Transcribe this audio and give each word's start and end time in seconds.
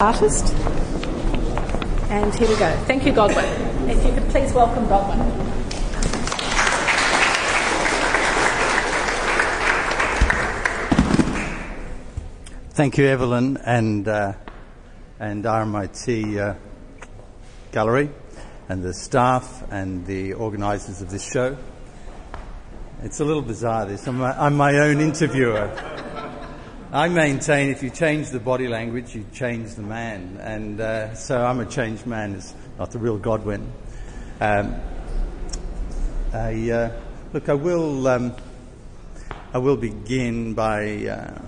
artist. 0.00 0.54
And 2.08 2.34
here 2.34 2.48
we 2.48 2.56
go. 2.56 2.74
Thank 2.86 3.04
you, 3.04 3.12
Godwin. 3.12 3.44
If 3.88 4.04
you 4.04 4.12
could 4.12 4.28
please 4.30 4.52
welcome 4.54 4.88
Godwin. 4.88 5.18
Thank 12.70 12.96
you, 12.96 13.06
Evelyn, 13.06 13.58
and 13.58 14.08
uh, 14.08 14.32
and 15.18 15.44
RMIT 15.44 16.38
uh, 16.38 16.54
Gallery, 17.72 18.08
and 18.70 18.82
the 18.82 18.94
staff 18.94 19.62
and 19.70 20.06
the 20.06 20.32
organisers 20.32 21.02
of 21.02 21.10
this 21.10 21.30
show. 21.30 21.58
It's 23.02 23.20
a 23.20 23.24
little 23.24 23.42
bizarre. 23.42 23.84
This 23.84 24.06
I'm 24.06 24.16
my, 24.16 24.32
I'm 24.32 24.56
my 24.56 24.78
own 24.78 25.00
interviewer. 25.00 25.99
I 26.92 27.08
maintain 27.08 27.70
if 27.70 27.84
you 27.84 27.90
change 27.90 28.30
the 28.30 28.40
body 28.40 28.66
language, 28.66 29.14
you 29.14 29.24
change 29.32 29.76
the 29.76 29.82
man. 29.82 30.38
And 30.40 30.80
uh, 30.80 31.14
so 31.14 31.40
I'm 31.40 31.60
a 31.60 31.64
changed 31.64 32.04
man, 32.04 32.34
is 32.34 32.52
not 32.80 32.90
the 32.90 32.98
real 32.98 33.16
Godwin. 33.16 33.72
Um, 34.40 34.74
I, 36.32 36.68
uh, 36.68 36.92
look, 37.32 37.48
I 37.48 37.54
will, 37.54 38.08
um, 38.08 38.34
I 39.54 39.58
will 39.58 39.76
begin 39.76 40.54
by 40.54 41.06
uh, 41.06 41.38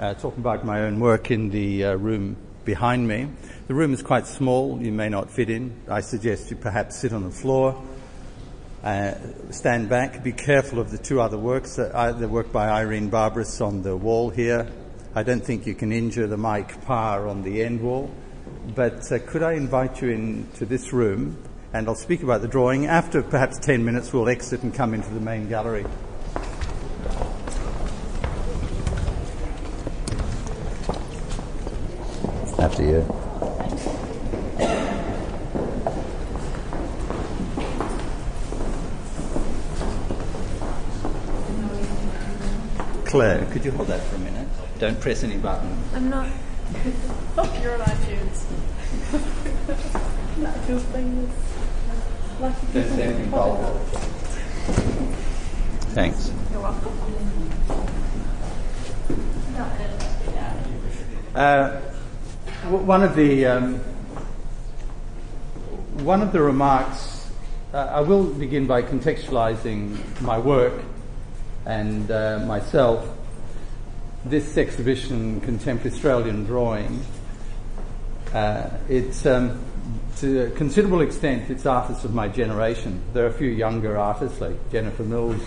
uh 0.00 0.14
talking 0.14 0.40
about 0.40 0.64
my 0.64 0.80
own 0.80 0.98
work 0.98 1.30
in 1.30 1.50
the 1.50 1.84
uh, 1.84 1.94
room 1.94 2.36
behind 2.64 3.06
me. 3.06 3.28
The 3.68 3.74
room 3.74 3.94
is 3.94 4.02
quite 4.02 4.26
small, 4.26 4.82
you 4.82 4.90
may 4.90 5.08
not 5.08 5.30
fit 5.30 5.50
in. 5.50 5.72
I 5.88 6.00
suggest 6.00 6.50
you 6.50 6.56
perhaps 6.56 6.96
sit 6.96 7.12
on 7.12 7.22
the 7.22 7.30
floor 7.30 7.80
uh, 8.82 9.14
stand 9.50 9.88
back. 9.88 10.22
Be 10.22 10.32
careful 10.32 10.78
of 10.78 10.90
the 10.90 10.98
two 10.98 11.20
other 11.20 11.38
works, 11.38 11.78
uh, 11.78 12.12
the 12.18 12.28
work 12.28 12.52
by 12.52 12.68
Irene 12.68 13.10
Barberis 13.10 13.60
on 13.60 13.82
the 13.82 13.96
wall 13.96 14.30
here. 14.30 14.68
I 15.14 15.22
don't 15.22 15.44
think 15.44 15.66
you 15.66 15.74
can 15.74 15.92
injure 15.92 16.26
the 16.26 16.36
Mike 16.36 16.84
Parr 16.84 17.28
on 17.28 17.42
the 17.42 17.62
end 17.62 17.80
wall. 17.80 18.10
But 18.74 19.10
uh, 19.12 19.18
could 19.26 19.42
I 19.42 19.52
invite 19.52 20.00
you 20.02 20.10
into 20.10 20.66
this 20.66 20.92
room 20.92 21.36
and 21.72 21.88
I'll 21.88 21.94
speak 21.94 22.22
about 22.22 22.42
the 22.42 22.48
drawing. 22.48 22.86
After 22.86 23.22
perhaps 23.22 23.58
10 23.58 23.84
minutes, 23.84 24.12
we'll 24.12 24.28
exit 24.28 24.62
and 24.62 24.74
come 24.74 24.94
into 24.94 25.08
the 25.10 25.20
main 25.20 25.48
gallery. 25.48 25.86
After 32.58 32.82
you. 32.82 33.21
Claire, 43.12 43.44
could 43.52 43.62
you 43.62 43.70
hold 43.72 43.88
that 43.88 44.00
for 44.04 44.16
a 44.16 44.20
minute? 44.20 44.48
Don't 44.78 44.98
press 44.98 45.22
any 45.22 45.36
button. 45.36 45.68
I'm 45.92 46.08
not. 46.08 46.30
oh, 47.36 47.60
you're 47.62 47.74
on 47.74 47.80
iTunes. 47.80 48.42
not 50.38 50.66
two 50.66 50.78
fingers. 50.78 51.28
Don't 52.72 52.88
say 52.88 53.02
anything 53.02 53.26
vulgar. 53.26 53.78
Thanks. 55.92 56.32
You're 56.52 56.62
welcome. 56.62 56.98
Uh, 61.34 61.80
one 62.70 63.02
of 63.02 63.14
the 63.14 63.44
um, 63.44 63.74
one 66.02 66.22
of 66.22 66.32
the 66.32 66.40
remarks. 66.40 67.28
Uh, 67.74 67.90
I 67.92 68.00
will 68.00 68.24
begin 68.24 68.66
by 68.66 68.80
contextualizing 68.80 70.22
my 70.22 70.38
work 70.38 70.82
and 71.66 72.10
uh, 72.10 72.44
myself, 72.46 73.08
this 74.24 74.56
exhibition, 74.56 75.40
Contemporary 75.40 75.94
Australian 75.94 76.44
Drawing, 76.44 77.04
uh, 78.32 78.70
it's 78.88 79.26
um, 79.26 79.62
to 80.16 80.46
a 80.46 80.50
considerable 80.50 81.00
extent 81.00 81.50
it's 81.50 81.66
artists 81.66 82.04
of 82.04 82.14
my 82.14 82.28
generation. 82.28 83.02
There 83.12 83.24
are 83.24 83.28
a 83.28 83.32
few 83.32 83.50
younger 83.50 83.98
artists 83.98 84.40
like 84.40 84.70
Jennifer 84.70 85.02
Mills 85.02 85.42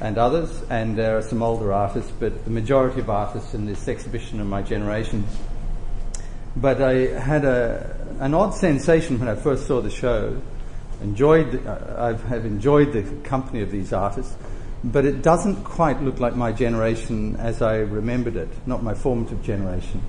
and 0.00 0.18
others, 0.18 0.62
and 0.70 0.96
there 0.96 1.16
are 1.16 1.22
some 1.22 1.42
older 1.42 1.72
artists, 1.72 2.12
but 2.18 2.44
the 2.44 2.50
majority 2.50 3.00
of 3.00 3.08
artists 3.08 3.54
in 3.54 3.66
this 3.66 3.88
exhibition 3.88 4.40
are 4.40 4.44
my 4.44 4.62
generation. 4.62 5.24
But 6.56 6.82
I 6.82 7.18
had 7.18 7.44
a, 7.44 7.96
an 8.20 8.34
odd 8.34 8.54
sensation 8.54 9.18
when 9.18 9.28
I 9.28 9.34
first 9.34 9.66
saw 9.66 9.80
the 9.80 9.90
show. 9.90 10.40
Enjoyed, 11.02 11.66
uh, 11.66 11.94
I 11.98 12.28
have 12.28 12.44
enjoyed 12.44 12.92
the 12.92 13.02
company 13.28 13.62
of 13.62 13.70
these 13.70 13.92
artists, 13.92 14.36
but 14.84 15.06
it 15.06 15.22
doesn't 15.22 15.64
quite 15.64 16.02
look 16.02 16.20
like 16.20 16.36
my 16.36 16.52
generation 16.52 17.36
as 17.36 17.62
I 17.62 17.76
remembered 17.78 18.36
it, 18.36 18.48
not 18.66 18.82
my 18.82 18.92
formative 18.92 19.42
generation. 19.42 20.02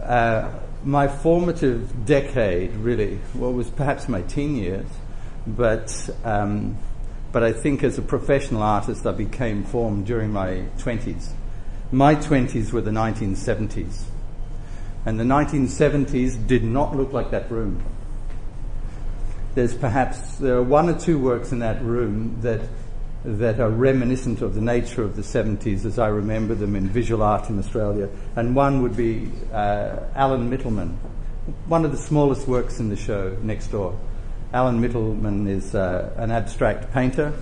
Uh, 0.00 0.48
my 0.84 1.08
formative 1.08 2.06
decade, 2.06 2.70
really, 2.76 3.18
well, 3.34 3.52
was 3.52 3.68
perhaps 3.70 4.08
my 4.08 4.22
teen 4.22 4.54
years, 4.54 4.86
but, 5.44 6.08
um, 6.22 6.78
but 7.32 7.42
I 7.42 7.52
think 7.52 7.82
as 7.82 7.98
a 7.98 8.02
professional 8.02 8.62
artist, 8.62 9.06
I 9.06 9.12
became 9.12 9.64
formed 9.64 10.06
during 10.06 10.30
my 10.30 10.66
20s. 10.78 11.30
My 11.90 12.14
20s 12.14 12.70
were 12.70 12.80
the 12.80 12.92
1970s. 12.92 14.04
And 15.04 15.18
the 15.18 15.24
1970s 15.24 16.46
did 16.46 16.62
not 16.62 16.96
look 16.96 17.12
like 17.12 17.32
that 17.32 17.50
room. 17.50 17.82
There's 19.54 19.74
perhaps, 19.74 20.36
there 20.36 20.56
are 20.56 20.62
one 20.62 20.88
or 20.88 20.98
two 20.98 21.18
works 21.18 21.50
in 21.50 21.58
that 21.58 21.82
room 21.82 22.38
that 22.42 22.60
that 23.24 23.58
are 23.58 23.70
reminiscent 23.70 24.42
of 24.42 24.54
the 24.54 24.60
nature 24.60 25.02
of 25.02 25.16
the 25.16 25.22
70s 25.22 25.86
as 25.86 25.98
I 25.98 26.08
remember 26.08 26.54
them 26.54 26.76
in 26.76 26.88
visual 26.88 27.22
art 27.22 27.48
in 27.48 27.58
Australia. 27.58 28.10
And 28.36 28.54
one 28.54 28.82
would 28.82 28.96
be 28.96 29.30
uh, 29.50 30.00
Alan 30.14 30.50
Mittelman, 30.50 30.96
one 31.66 31.84
of 31.86 31.92
the 31.92 31.98
smallest 31.98 32.46
works 32.46 32.80
in 32.80 32.90
the 32.90 32.96
show 32.96 33.36
next 33.42 33.68
door. 33.68 33.98
Alan 34.52 34.80
Mittelman 34.80 35.48
is 35.48 35.74
uh, 35.74 36.12
an 36.16 36.30
abstract 36.30 36.92
painter. 36.92 37.32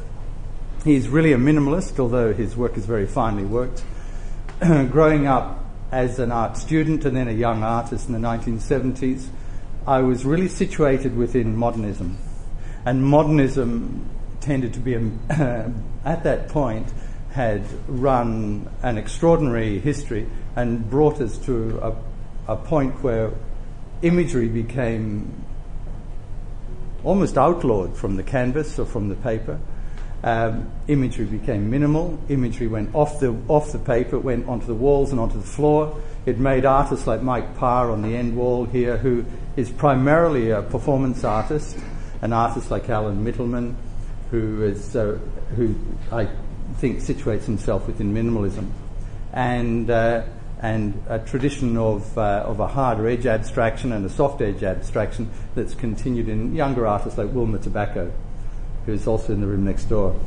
He's 0.85 1.09
really 1.09 1.33
a 1.33 1.37
minimalist, 1.37 1.99
although 1.99 2.33
his 2.33 2.57
work 2.57 2.77
is 2.77 2.87
very 2.87 3.07
finely 3.07 3.45
worked. 3.45 3.85
Growing 4.61 5.27
up 5.27 5.65
as 5.91 6.19
an 6.21 6.31
art 6.31 6.57
student 6.57 7.05
and 7.05 7.17
then 7.17 7.29
a 7.29 7.33
young 7.33 7.63
artist 7.65 8.09
in 8.09 8.15
the 8.15 8.21
1970s, 8.21 9.27
I 9.87 10.01
was 10.01 10.25
really 10.25 10.49
situated 10.49 11.17
within 11.17 11.57
modernism. 11.57 12.19
And 12.85 13.05
modernism 13.05 14.09
tended 14.43 14.75
to 14.75 14.81
be, 14.81 14.97
uh, 14.97 15.69
at 16.05 16.25
that 16.25 16.49
point, 16.49 16.87
had 17.33 17.65
run 17.89 18.69
an 18.83 18.99
extraordinary 18.99 19.79
history 19.79 20.29
and 20.55 20.91
brought 20.91 21.21
us 21.21 21.39
to 21.39 21.79
a, 21.79 22.53
a 22.53 22.57
point 22.57 23.03
where 23.03 23.33
imagery 24.03 24.49
became 24.49 25.33
almost 27.05 27.39
outlawed 27.39 27.97
from 27.97 28.17
the 28.17 28.23
canvas 28.23 28.79
or 28.79 28.85
from 28.85 29.09
the 29.09 29.15
paper. 29.15 29.59
Um, 30.25 30.71
imagery 30.87 31.25
became 31.25 31.71
minimal. 31.71 32.19
Imagery 32.29 32.69
went 32.69 32.95
off 32.95 33.19
the 33.19 33.35
off 33.49 33.73
the 33.73 33.79
paper, 33.79 34.19
went 34.19 34.47
onto 34.47 34.67
the 34.67 34.75
walls 34.75 35.11
and 35.11 35.19
onto 35.19 35.39
the 35.39 35.47
floor. 35.47 36.01
It 36.27 36.39
made 36.39 36.65
artists 36.65 37.09
like 37.09 37.23
Mike 37.23 37.57
Parr 37.57 37.91
on 37.91 38.03
the 38.03 38.15
end 38.17 38.37
wall 38.37 38.65
here, 38.65 38.97
who 38.99 39.25
is 39.57 39.71
primarily 39.71 40.51
a 40.51 40.63
performance 40.63 41.25
artist, 41.25 41.77
an 42.21 42.33
artist 42.33 42.71
like 42.71 42.89
Alan 42.89 43.25
Mittelman, 43.25 43.75
who 44.33 44.65
is 44.65 44.97
uh, 44.97 45.19
who 45.57 45.77
I 46.11 46.27
think 46.79 47.01
situates 47.01 47.45
himself 47.45 47.87
within 47.87 48.15
minimalism, 48.15 48.71
and 49.33 49.89
uh, 49.91 50.25
and 50.59 51.01
a 51.07 51.19
tradition 51.19 51.77
of 51.77 52.17
uh, 52.17 52.45
of 52.47 52.59
a 52.59 52.67
harder 52.67 53.07
edge 53.07 53.27
abstraction 53.27 53.93
and 53.93 54.07
a 54.07 54.09
soft 54.09 54.41
edge 54.41 54.63
abstraction 54.63 55.31
that's 55.55 55.75
continued 55.75 56.31
in 56.31 56.55
younger 56.55 56.87
artists 56.87 57.19
like 57.19 57.31
Wilma 57.33 57.59
Tabacco, 57.59 58.11
who 58.87 58.93
is 58.93 59.07
also 59.07 59.35
in 59.35 59.43
the 59.43 59.47
room 59.47 59.65
next 59.65 59.85
door. 59.85 60.19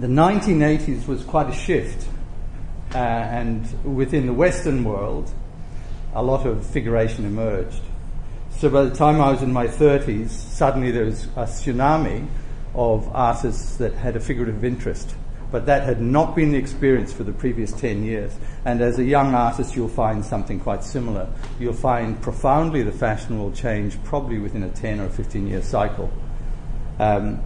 The 0.00 0.08
1980s 0.08 1.06
was 1.06 1.22
quite 1.22 1.48
a 1.48 1.54
shift, 1.54 2.08
uh, 2.92 2.98
and 2.98 3.64
within 3.84 4.26
the 4.26 4.32
Western 4.32 4.82
world, 4.82 5.30
a 6.12 6.22
lot 6.24 6.44
of 6.44 6.66
figuration 6.66 7.24
emerged. 7.24 7.82
So 8.50 8.68
by 8.68 8.82
the 8.82 8.94
time 8.94 9.20
I 9.20 9.30
was 9.30 9.42
in 9.42 9.52
my 9.52 9.68
30s, 9.68 10.30
suddenly 10.30 10.90
there 10.90 11.04
was 11.04 11.26
a 11.36 11.44
tsunami 11.44 12.26
of 12.74 13.08
artists 13.14 13.76
that 13.76 13.94
had 13.94 14.16
a 14.16 14.20
figurative 14.20 14.64
interest. 14.64 15.14
But 15.50 15.66
that 15.66 15.84
had 15.84 16.00
not 16.00 16.34
been 16.34 16.50
the 16.52 16.58
experience 16.58 17.12
for 17.12 17.22
the 17.22 17.32
previous 17.32 17.70
10 17.72 18.02
years. 18.02 18.34
And 18.64 18.80
as 18.80 18.98
a 18.98 19.04
young 19.04 19.34
artist, 19.34 19.76
you'll 19.76 19.88
find 19.88 20.24
something 20.24 20.58
quite 20.58 20.82
similar. 20.82 21.28
You'll 21.60 21.74
find 21.74 22.20
profoundly 22.20 22.82
the 22.82 22.90
fashion 22.90 23.38
will 23.38 23.52
change 23.52 24.02
probably 24.02 24.38
within 24.38 24.64
a 24.64 24.70
10 24.70 25.00
or 25.00 25.08
15 25.08 25.46
year 25.46 25.62
cycle. 25.62 26.12
Um, 26.98 27.40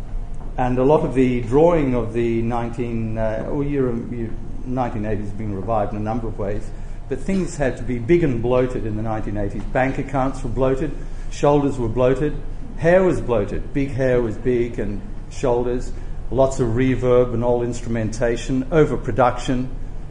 and 0.57 0.79
a 0.79 0.85
lot 0.85 1.05
of 1.05 1.15
the 1.15 1.43
drawing 1.43 1.95
of 1.95 2.15
the 2.15 2.43
19, 2.43 3.19
uh, 3.19 3.61
year 3.61 3.93
1980s 3.93 5.21
has 5.21 5.31
been 5.33 5.55
revived 5.55 5.93
in 5.93 5.99
a 5.99 6.03
number 6.03 6.27
of 6.27 6.39
ways. 6.39 6.69
But 7.09 7.21
things 7.21 7.57
had 7.57 7.77
to 7.77 7.83
be 7.83 7.99
big 7.99 8.25
and 8.25 8.43
bloated 8.43 8.87
in 8.87 8.97
the 8.97 9.03
1980s. 9.03 9.73
Bank 9.73 9.99
accounts 9.99 10.43
were 10.43 10.51
bloated, 10.51 10.93
shoulders 11.31 11.79
were 11.79 11.89
bloated, 11.89 12.35
hair 12.79 13.03
was 13.03 13.21
bloated. 13.21 13.73
Big 13.75 13.91
hair 13.91 14.23
was 14.23 14.37
big 14.37 14.79
and 14.79 15.03
shoulders, 15.31 15.93
lots 16.31 16.61
of 16.61 16.69
reverb 16.69 17.35
and 17.35 17.43
all 17.43 17.63
instrumentation, 17.63 18.67
overproduction, 18.71 19.69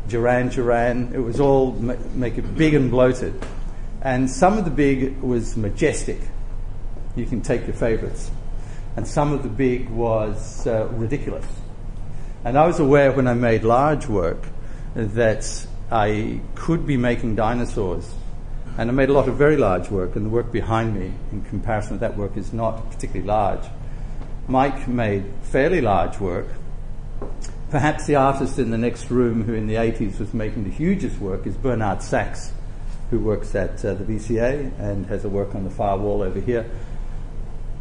Duran 0.07 0.49
Duran. 0.49 1.13
It 1.13 1.19
was 1.19 1.39
all 1.39 1.73
ma- 1.73 1.95
make 2.13 2.37
it 2.37 2.55
big 2.55 2.73
and 2.73 2.89
bloated. 2.89 3.33
And 4.01 4.29
some 4.29 4.57
of 4.57 4.65
the 4.65 4.71
big 4.71 5.19
was 5.21 5.57
majestic. 5.57 6.19
You 7.15 7.25
can 7.25 7.41
take 7.41 7.65
your 7.65 7.75
favorites. 7.75 8.31
And 8.95 9.07
some 9.07 9.33
of 9.33 9.43
the 9.43 9.49
big 9.49 9.89
was 9.89 10.65
uh, 10.65 10.87
ridiculous. 10.93 11.45
And 12.43 12.57
I 12.57 12.65
was 12.65 12.79
aware 12.79 13.11
when 13.11 13.27
I 13.27 13.33
made 13.33 13.63
large 13.63 14.07
work 14.07 14.47
that 14.95 15.67
I 15.91 16.41
could 16.55 16.87
be 16.87 16.97
making 16.97 17.35
dinosaurs. 17.35 18.09
And 18.77 18.89
I 18.89 18.93
made 18.93 19.09
a 19.09 19.13
lot 19.13 19.27
of 19.27 19.35
very 19.35 19.57
large 19.57 19.89
work, 19.89 20.15
and 20.15 20.25
the 20.25 20.29
work 20.29 20.51
behind 20.51 20.95
me, 20.95 21.11
in 21.31 21.43
comparison 21.43 21.93
with 21.93 22.01
that 22.01 22.15
work, 22.15 22.37
is 22.37 22.53
not 22.53 22.91
particularly 22.91 23.27
large. 23.27 23.65
Mike 24.47 24.87
made 24.87 25.25
fairly 25.43 25.81
large 25.81 26.19
work. 26.19 26.47
Perhaps 27.69 28.05
the 28.05 28.15
artist 28.15 28.59
in 28.59 28.71
the 28.71 28.77
next 28.77 29.11
room 29.11 29.43
who 29.43 29.53
in 29.53 29.67
the 29.67 29.75
80s 29.75 30.19
was 30.19 30.33
making 30.33 30.63
the 30.63 30.69
hugest 30.69 31.19
work 31.19 31.45
is 31.45 31.55
Bernard 31.57 32.01
Sachs, 32.01 32.53
who 33.09 33.19
works 33.19 33.53
at 33.55 33.83
uh, 33.83 33.93
the 33.93 34.05
VCA 34.05 34.71
and 34.79 35.05
has 35.07 35.25
a 35.25 35.29
work 35.29 35.53
on 35.53 35.65
the 35.65 35.69
far 35.69 35.97
wall 35.97 36.21
over 36.21 36.39
here. 36.39 36.69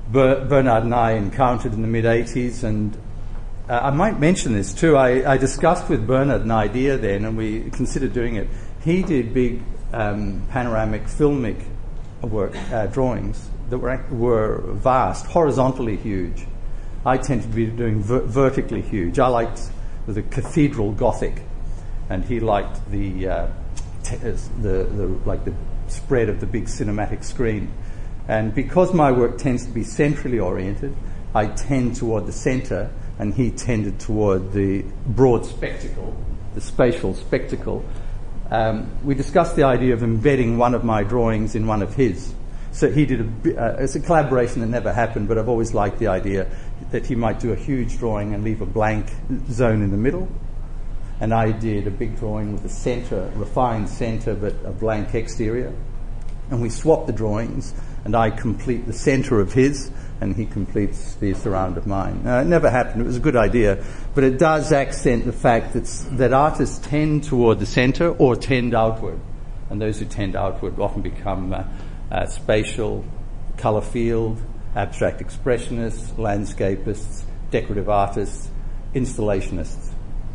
Ber- 0.09 0.45
Bernard 0.45 0.83
and 0.83 0.95
I 0.95 1.13
encountered 1.13 1.73
in 1.73 1.83
the 1.83 1.89
mid 1.89 2.05
80s, 2.05 2.65
and 2.65 2.97
uh, 3.69 3.81
I 3.83 3.91
might 3.91 4.19
mention 4.19 4.53
this 4.53 4.75
too. 4.75 4.97
I, 4.97 5.35
I, 5.35 5.37
discussed 5.37 5.89
with 5.89 6.05
Bernard 6.05 6.43
an 6.43 6.51
idea 6.51 6.97
then, 6.97 7.25
and 7.25 7.37
we 7.37 7.71
considered 7.71 8.13
doing 8.13 8.37
it. 8.37 8.49
He 8.83 9.03
did 9.03 9.33
big 9.33 9.63
um, 9.93 10.47
panoramic 10.51 11.05
filmic 11.05 11.65
work, 12.23 12.57
uh, 12.73 12.87
drawings 12.87 13.51
that 13.71 13.79
were, 13.79 14.05
were 14.11 14.63
vast, 14.73 15.27
horizontally 15.27 15.97
huge. 15.97 16.47
I 17.07 17.19
tend 17.19 17.43
to 17.43 17.49
be 17.49 17.67
doing 17.67 18.03
ver- 18.03 18.27
vertically 18.27 18.83
huge. 18.83 19.21
I 19.21 19.29
liked 19.29 19.61
the 20.09 20.23
cathedral 20.23 20.91
Gothic, 20.91 21.41
and 22.11 22.25
he 22.25 22.41
liked 22.41 22.91
the, 22.91 23.29
uh, 23.29 23.47
t- 24.03 24.17
the, 24.17 24.33
the 24.61 25.07
like 25.25 25.45
the 25.45 25.55
spread 25.87 26.29
of 26.29 26.41
the 26.41 26.47
big 26.47 26.65
cinematic 26.65 27.23
screen. 27.23 27.73
And 28.27 28.53
because 28.53 28.93
my 28.93 29.13
work 29.13 29.39
tends 29.39 29.67
to 29.67 29.71
be 29.71 29.85
centrally 29.85 30.41
oriented, 30.41 30.97
I 31.33 31.47
tend 31.47 31.95
toward 31.95 32.27
the 32.27 32.33
center, 32.33 32.91
and 33.21 33.33
he 33.33 33.53
tended 33.53 34.01
toward 34.01 34.53
the 34.53 34.83
broad 35.07 35.47
spectacle, 35.47 36.17
the 36.57 36.61
spatial 36.61 37.15
spectacle. 37.15 37.85
Um, 38.51 38.91
we 39.05 39.15
discussed 39.15 39.55
the 39.55 39.63
idea 39.63 39.95
of 39.95 40.03
embedding 40.03 40.59
one 40.59 40.75
of 40.75 40.83
my 40.83 41.05
drawings 41.05 41.55
in 41.55 41.69
one 41.69 41.83
of 41.83 41.95
his. 41.95 42.35
So 42.77 42.91
he 42.91 43.07
did 43.07 43.21
a, 43.21 43.59
uh, 43.59 43.77
it's 43.79 43.95
a 43.95 44.01
collaboration 44.01 44.61
that 44.61 44.67
never 44.67 44.93
happened, 44.93 45.29
but 45.29 45.39
I've 45.39 45.49
always 45.49 45.73
liked 45.73 45.99
the 45.99 46.09
idea 46.09 46.47
that 46.91 47.07
he 47.07 47.15
might 47.15 47.41
do 47.41 47.53
a 47.53 47.57
huge 47.57 47.99
drawing 47.99 48.35
and 48.35 48.45
leave 48.45 48.61
a 48.61 48.67
blank 48.67 49.07
zone 49.51 49.83
in 49.83 49.91
the 49.91 49.97
middle. 49.97 50.29
And 51.21 51.33
I 51.33 51.53
did 51.53 51.87
a 51.87 51.91
big 51.91 52.19
drawing 52.19 52.53
with 52.53 52.65
a 52.65 52.69
center, 52.69 53.31
refined 53.37 53.89
center, 53.89 54.35
but 54.35 54.55
a 54.65 54.73
blank 54.73 55.15
exterior. 55.15 55.73
And 56.51 56.63
we 56.63 56.69
swapped 56.69 57.07
the 57.07 57.13
drawings, 57.13 57.75
and 58.05 58.15
I 58.15 58.31
complete 58.31 58.87
the 58.87 58.93
center 58.93 59.41
of 59.41 59.53
his, 59.53 59.91
and 60.21 60.37
he 60.37 60.47
completes 60.47 61.15
the 61.15 61.35
surround 61.35 61.77
of 61.77 61.87
mine. 61.87 62.23
It 62.25 62.47
never 62.47 62.71
happened. 62.71 63.03
It 63.03 63.07
was 63.07 63.17
a 63.17 63.21
good 63.21 63.37
idea, 63.37 63.85
but 64.15 64.25
it 64.25 64.39
does 64.39 64.73
accent 64.73 65.25
the 65.25 65.33
fact 65.33 65.73
that, 65.73 65.85
that 66.13 66.33
artists 66.33 66.87
tend 66.87 67.25
toward 67.25 67.59
the 67.59 67.67
center 67.67 68.11
or 68.11 68.37
tend 68.37 68.75
outward. 68.75 69.19
And 69.71 69.81
those 69.81 69.99
who 69.99 70.05
tend 70.05 70.37
outward 70.37 70.79
often 70.79 71.03
become 71.03 71.53
uh, 71.53 71.65
uh, 72.11 72.27
spatial, 72.27 73.05
color 73.57 73.81
field, 73.81 74.41
abstract 74.77 75.21
expressionists, 75.21 76.17
landscapists, 76.19 77.25
decorative 77.51 77.89
artists, 77.89 78.51
installationists. 78.95 79.93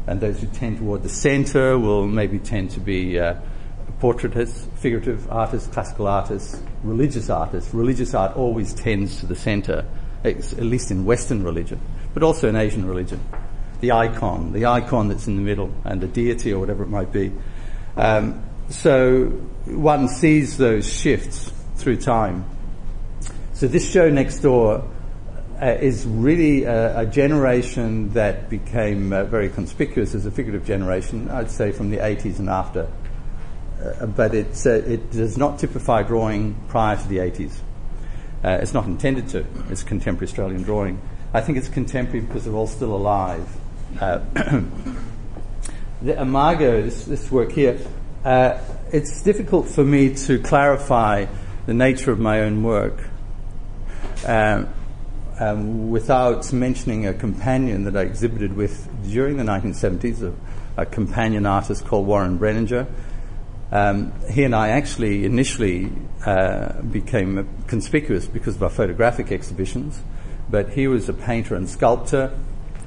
And 0.07 0.19
those 0.19 0.41
who 0.41 0.47
tend 0.47 0.79
toward 0.79 1.03
the 1.03 1.09
center 1.09 1.77
will 1.77 2.07
maybe 2.07 2.39
tend 2.39 2.71
to 2.71 2.79
be 2.79 3.19
uh, 3.19 3.35
portraitists, 3.99 4.67
figurative 4.79 5.31
artists, 5.31 5.67
classical 5.71 6.07
artists, 6.07 6.59
religious 6.83 7.29
artists. 7.29 7.71
Religious 7.73 8.15
art 8.15 8.35
always 8.35 8.73
tends 8.73 9.19
to 9.19 9.27
the 9.27 9.35
center, 9.35 9.85
at 10.23 10.57
least 10.57 10.89
in 10.89 11.05
Western 11.05 11.43
religion, 11.43 11.79
but 12.15 12.23
also 12.23 12.49
in 12.49 12.55
Asian 12.55 12.87
religion. 12.87 13.23
The 13.79 13.91
icon, 13.91 14.53
the 14.53 14.65
icon 14.65 15.07
that's 15.07 15.27
in 15.27 15.35
the 15.35 15.41
middle, 15.41 15.71
and 15.85 16.01
the 16.01 16.07
deity 16.07 16.51
or 16.51 16.59
whatever 16.59 16.83
it 16.83 16.89
might 16.89 17.11
be. 17.11 17.31
Um, 17.95 18.43
so 18.69 19.25
one 19.65 20.07
sees 20.07 20.57
those 20.57 20.91
shifts 20.91 21.51
through 21.75 21.97
time. 21.97 22.45
So 23.61 23.67
this 23.67 23.87
show 23.87 24.09
next 24.09 24.39
door 24.39 24.89
uh, 25.61 25.65
is 25.67 26.07
really 26.07 26.63
a, 26.63 27.01
a, 27.01 27.05
generation 27.05 28.11
that 28.13 28.49
became 28.49 29.13
uh, 29.13 29.25
very 29.25 29.49
conspicuous 29.49 30.15
as 30.15 30.25
a 30.25 30.31
figurative 30.31 30.65
generation, 30.65 31.29
I'd 31.29 31.51
say 31.51 31.71
from 31.71 31.91
the 31.91 31.97
80s 31.97 32.39
and 32.39 32.49
after. 32.49 32.89
Uh, 33.79 34.07
but 34.07 34.33
uh, 34.33 34.69
it 34.71 35.11
does 35.11 35.37
not 35.37 35.59
typify 35.59 36.01
drawing 36.01 36.55
prior 36.69 36.97
to 36.97 37.07
the 37.07 37.17
80s. 37.17 37.51
Uh, 38.43 38.57
it's 38.63 38.73
not 38.73 38.85
intended 38.87 39.29
to. 39.29 39.45
It's 39.69 39.83
contemporary 39.83 40.25
Australian 40.25 40.63
drawing. 40.63 40.99
I 41.31 41.41
think 41.41 41.59
it's 41.59 41.69
contemporary 41.69 42.21
because 42.21 42.45
they're 42.45 42.55
all 42.55 42.65
still 42.65 42.95
alive. 42.95 43.47
Uh, 43.99 44.21
the 46.01 46.19
Imago, 46.19 46.81
this, 46.81 47.05
this 47.05 47.31
work 47.31 47.51
here, 47.51 47.77
it's 48.91 49.21
difficult 49.21 49.67
for 49.67 49.83
me 49.83 50.15
to 50.15 50.39
clarify 50.39 51.27
the 51.67 51.75
nature 51.75 52.11
of 52.11 52.19
my 52.19 52.39
own 52.39 52.63
work 52.63 53.10
um, 54.25 54.69
um, 55.39 55.89
without 55.89 56.51
mentioning 56.53 57.07
a 57.07 57.13
companion 57.13 57.85
that 57.85 57.95
I 57.95 58.01
exhibited 58.01 58.55
with 58.55 58.87
during 59.09 59.37
the 59.37 59.43
1970s, 59.43 60.21
a, 60.21 60.81
a 60.81 60.85
companion 60.85 61.45
artist 61.45 61.85
called 61.85 62.05
Warren 62.05 62.37
Breninger. 62.37 62.87
Um, 63.71 64.13
he 64.29 64.43
and 64.43 64.53
I 64.53 64.69
actually 64.69 65.25
initially 65.25 65.91
uh, 66.25 66.81
became 66.81 67.47
conspicuous 67.67 68.27
because 68.27 68.55
of 68.55 68.63
our 68.63 68.69
photographic 68.69 69.31
exhibitions, 69.31 69.99
but 70.49 70.69
he 70.69 70.87
was 70.87 71.09
a 71.09 71.13
painter 71.13 71.55
and 71.55 71.69
sculptor, 71.69 72.37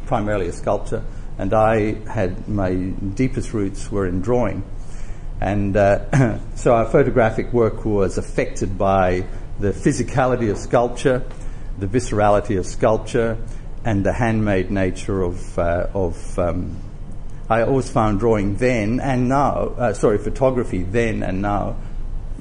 primarily 0.06 0.46
a 0.46 0.52
sculptor, 0.52 1.02
and 1.38 1.52
I 1.52 1.94
had 2.08 2.46
my 2.48 2.74
deepest 2.74 3.52
roots 3.52 3.90
were 3.90 4.06
in 4.06 4.20
drawing. 4.20 4.62
And 5.40 5.76
uh, 5.76 6.38
so 6.54 6.74
our 6.74 6.86
photographic 6.86 7.52
work 7.52 7.84
was 7.84 8.18
affected 8.18 8.78
by 8.78 9.24
the 9.58 9.70
physicality 9.70 10.50
of 10.50 10.58
sculpture, 10.58 11.22
the 11.78 11.86
viscerality 11.86 12.58
of 12.58 12.66
sculpture, 12.66 13.38
and 13.84 14.04
the 14.04 14.12
handmade 14.12 14.70
nature 14.70 15.22
of, 15.22 15.58
uh, 15.58 15.88
of 15.94 16.38
um, 16.38 16.76
I 17.48 17.62
always 17.62 17.90
found 17.90 18.20
drawing 18.20 18.56
then 18.56 19.00
and 19.00 19.28
now, 19.28 19.74
uh, 19.76 19.92
sorry, 19.92 20.18
photography 20.18 20.82
then 20.82 21.22
and 21.22 21.42
now, 21.42 21.76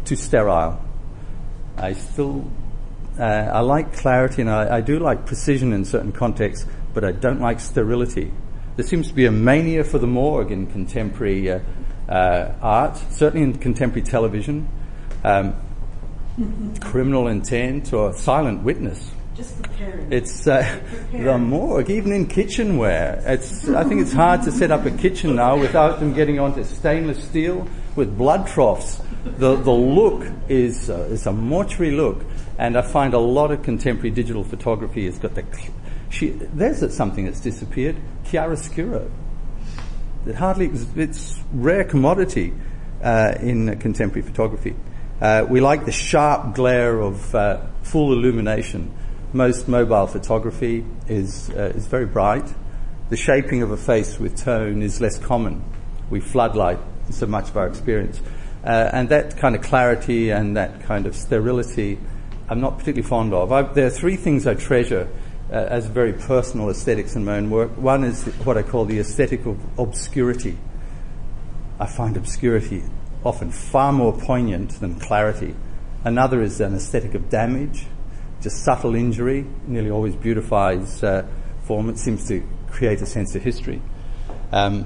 too 0.06 0.16
sterile. 0.16 0.82
I 1.78 1.94
still, 1.94 2.50
uh, 3.20 3.24
I 3.24 3.60
like 3.60 3.94
clarity 3.94 4.42
and 4.42 4.50
I, 4.50 4.78
I, 4.78 4.82
do 4.82 5.00
like 5.00 5.26
precision 5.26 5.74
in 5.74 5.84
certain 5.84 6.14
contexts, 6.14 6.66
but 6.94 7.04
I 7.04 7.12
don't 7.12 7.42
like 7.42 7.60
sterility. 7.60 8.32
There 8.78 8.86
seems 8.86 9.10
to 9.10 9.14
be 9.14 9.26
a 9.26 9.32
mania 9.32 9.84
for 9.84 10.00
the 10.00 10.08
morgue 10.08 10.52
in 10.52 10.68
contemporary 10.68 11.52
uh, 11.52 11.60
uh, 12.08 12.54
art, 12.62 12.98
certainly 13.12 13.44
in 13.44 13.58
contemporary 13.58 14.04
television. 14.04 14.70
Um, 15.24 15.56
criminal 16.80 17.28
intent 17.28 17.94
or 17.94 18.14
silent 18.14 18.64
witness. 18.64 19.12
Just 19.36 19.62
preparing. 19.62 20.12
It's 20.14 20.46
uh, 20.48 20.80
the 21.12 21.38
morgue, 21.40 21.90
even 21.90 22.12
in 22.12 22.28
kitchenware. 22.28 23.24
It's, 23.26 23.68
I 23.68 23.84
think 23.84 24.02
it's 24.02 24.14
hard 24.14 24.44
to 24.44 24.52
set 24.52 24.70
up 24.70 24.86
a 24.86 24.92
kitchen 24.92 25.36
now 25.36 25.58
without 25.58 26.00
them 26.00 26.14
getting 26.14 26.40
onto 26.40 26.64
stainless 26.64 27.24
steel 27.24 27.68
with 27.96 28.16
blood 28.16 28.48
troughs. 28.48 29.02
The, 29.24 29.56
the 29.56 29.72
look 29.72 30.28
is, 30.50 30.90
uh, 30.90 31.08
is 31.10 31.26
a 31.26 31.32
mortuary 31.32 31.94
look, 31.94 32.24
and 32.60 32.78
I 32.78 32.84
find 32.84 33.14
a 33.14 33.20
lot 33.20 33.52
of 33.52 33.64
contemporary 33.64 34.12
digital 34.12 34.44
photography 34.44 35.06
has 35.06 35.18
got 35.18 35.34
the. 35.34 35.46
She, 36.10 36.30
there's 36.30 36.96
something 36.96 37.26
that's 37.26 37.40
disappeared 37.40 37.96
chiaroscuro. 38.26 39.10
It 40.28 40.36
hardly, 40.36 40.70
it's 40.96 41.40
rare 41.52 41.84
commodity 41.84 42.54
uh, 43.02 43.34
in 43.40 43.80
contemporary 43.80 44.22
photography. 44.22 44.76
Uh, 45.24 45.46
we 45.48 45.62
like 45.62 45.86
the 45.86 45.92
sharp 45.92 46.54
glare 46.54 47.00
of 47.00 47.34
uh, 47.34 47.62
full 47.82 48.12
illumination. 48.12 48.94
Most 49.32 49.70
mobile 49.70 50.06
photography 50.06 50.84
is, 51.08 51.50
uh, 51.52 51.72
is 51.74 51.88
very 51.88 52.06
bright. 52.06 52.44
The 53.10 53.16
shaping 53.16 53.62
of 53.62 53.72
a 53.72 53.78
face 53.78 54.20
with 54.20 54.36
tone 54.36 54.82
is 54.82 55.00
less 55.00 55.18
common. 55.18 55.64
We 56.10 56.20
floodlight 56.20 56.80
so 57.10 57.26
much 57.26 57.48
of 57.48 57.56
our 57.56 57.68
experience. 57.68 58.20
Uh, 58.66 58.90
and 58.92 59.08
that 59.10 59.38
kind 59.38 59.56
of 59.56 59.62
clarity 59.62 60.30
and 60.30 60.58
that 60.58 60.82
kind 60.82 61.06
of 61.06 61.16
sterility, 61.16 62.00
I'm 62.50 62.60
not 62.60 62.80
particularly 62.80 63.08
fond 63.08 63.34
of. 63.34 63.50
I, 63.54 63.62
there 63.62 63.88
are 63.88 63.92
three 63.92 64.18
things 64.18 64.46
I 64.46 64.56
treasure 64.56 65.08
uh, 65.50 65.54
as 65.54 65.86
very 65.86 66.12
personal 66.12 66.70
aesthetics 66.70 67.16
in 67.16 67.24
my 67.24 67.38
own 67.38 67.50
work. 67.50 67.78
One 67.78 68.04
is 68.04 68.26
what 68.44 68.58
I 68.58 68.62
call 68.62 68.84
the 68.84 69.00
aesthetic 69.00 69.46
of 69.46 69.58
obscurity. 69.80 70.58
I 71.80 71.86
find 71.86 72.18
obscurity 72.18 72.84
often 73.24 73.52
far 73.52 73.92
more 73.92 74.14
poignant 74.14 74.80
than 74.80 75.00
clarity. 75.00 75.56
Another 76.04 76.42
is 76.42 76.60
an 76.60 76.76
aesthetic 76.76 77.14
of 77.14 77.30
damage, 77.30 77.86
just 78.42 78.64
subtle 78.64 78.96
injury, 78.96 79.46
nearly 79.68 79.90
always 79.90 80.16
beautifies 80.16 81.02
uh, 81.04 81.26
form. 81.64 81.90
It 81.90 81.98
seems 81.98 82.28
to 82.28 82.46
create 82.70 83.02
a 83.02 83.06
sense 83.06 83.36
of 83.36 83.44
history. 83.44 83.82
Um, 84.52 84.86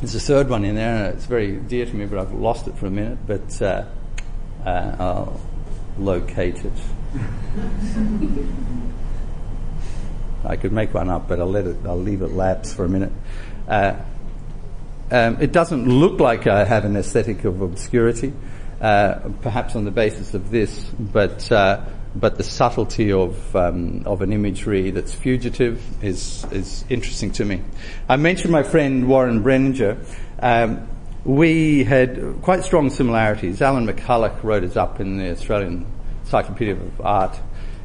there's 0.00 0.14
a 0.14 0.20
third 0.20 0.48
one 0.48 0.64
in 0.64 0.76
there, 0.76 1.06
and 1.06 1.14
it's 1.16 1.24
very 1.24 1.56
dear 1.56 1.86
to 1.86 1.94
me, 1.94 2.06
but 2.06 2.18
I've 2.18 2.32
lost 2.32 2.68
it 2.68 2.76
for 2.76 2.86
a 2.86 2.90
minute. 2.90 3.18
But 3.26 3.60
uh, 3.62 3.84
uh, 4.64 4.96
I'll 4.98 5.40
locate 5.98 6.64
it. 6.64 6.72
I 10.44 10.54
could 10.56 10.72
make 10.72 10.94
one 10.94 11.08
up, 11.08 11.26
but 11.26 11.40
I'll 11.40 11.50
let 11.50 11.66
it. 11.66 11.78
I'll 11.84 12.00
leave 12.00 12.22
it 12.22 12.28
lapse 12.28 12.72
for 12.72 12.84
a 12.84 12.88
minute. 12.88 13.12
Uh, 13.66 13.96
um, 15.10 15.38
it 15.40 15.52
doesn't 15.52 15.88
look 15.88 16.20
like 16.20 16.46
I 16.46 16.64
have 16.64 16.84
an 16.84 16.96
aesthetic 16.96 17.44
of 17.44 17.60
obscurity, 17.60 18.32
uh, 18.80 19.20
perhaps 19.40 19.76
on 19.76 19.84
the 19.84 19.90
basis 19.90 20.34
of 20.34 20.50
this, 20.50 20.84
but 20.98 21.50
uh, 21.52 21.84
but 22.14 22.38
the 22.38 22.44
subtlety 22.44 23.12
of 23.12 23.54
um, 23.54 24.02
of 24.06 24.22
an 24.22 24.32
imagery 24.32 24.90
that's 24.90 25.14
fugitive 25.14 25.82
is 26.02 26.44
is 26.50 26.84
interesting 26.88 27.30
to 27.32 27.44
me. 27.44 27.62
I 28.08 28.16
mentioned 28.16 28.52
my 28.52 28.62
friend 28.62 29.08
Warren 29.08 29.44
Breninger. 29.44 30.04
Um, 30.40 30.88
we 31.24 31.84
had 31.84 32.38
quite 32.42 32.62
strong 32.64 32.90
similarities. 32.90 33.60
Alan 33.60 33.86
McCulloch 33.86 34.42
wrote 34.44 34.62
us 34.62 34.76
up 34.76 35.00
in 35.00 35.18
the 35.18 35.30
Australian 35.30 35.86
Encyclopedia 36.22 36.74
of 36.74 37.00
Art 37.00 37.38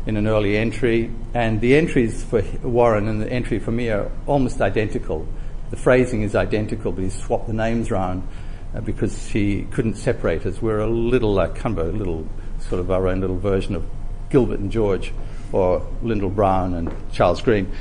in 0.05 0.17
an 0.17 0.27
early 0.27 0.57
entry, 0.57 1.11
and 1.33 1.61
the 1.61 1.75
entries 1.75 2.23
for 2.23 2.41
Warren 2.63 3.07
and 3.07 3.21
the 3.21 3.31
entry 3.31 3.59
for 3.59 3.71
me 3.71 3.89
are 3.89 4.11
almost 4.25 4.61
identical. 4.61 5.27
The 5.71 5.77
phrasing 5.77 6.21
is 6.21 6.35
identical, 6.35 6.91
but 6.91 7.03
he 7.03 7.09
swapped 7.09 7.47
the 7.47 7.53
names 7.53 7.91
around 7.91 8.27
uh, 8.75 8.81
because 8.81 9.27
he 9.27 9.63
couldn't 9.71 9.95
separate 9.95 10.45
us. 10.45 10.61
We're 10.61 10.79
a 10.79 10.87
little, 10.87 11.39
uh, 11.39 11.47
kind 11.47 11.79
of 11.79 11.87
a 11.87 11.97
little, 11.97 12.27
sort 12.59 12.81
of 12.81 12.91
our 12.91 13.07
own 13.07 13.21
little 13.21 13.37
version 13.37 13.75
of 13.75 13.85
Gilbert 14.29 14.59
and 14.59 14.69
George, 14.69 15.13
or 15.53 15.87
Lyndall 16.03 16.29
Brown 16.29 16.73
and 16.73 16.93
Charles 17.13 17.41
Green. 17.41 17.71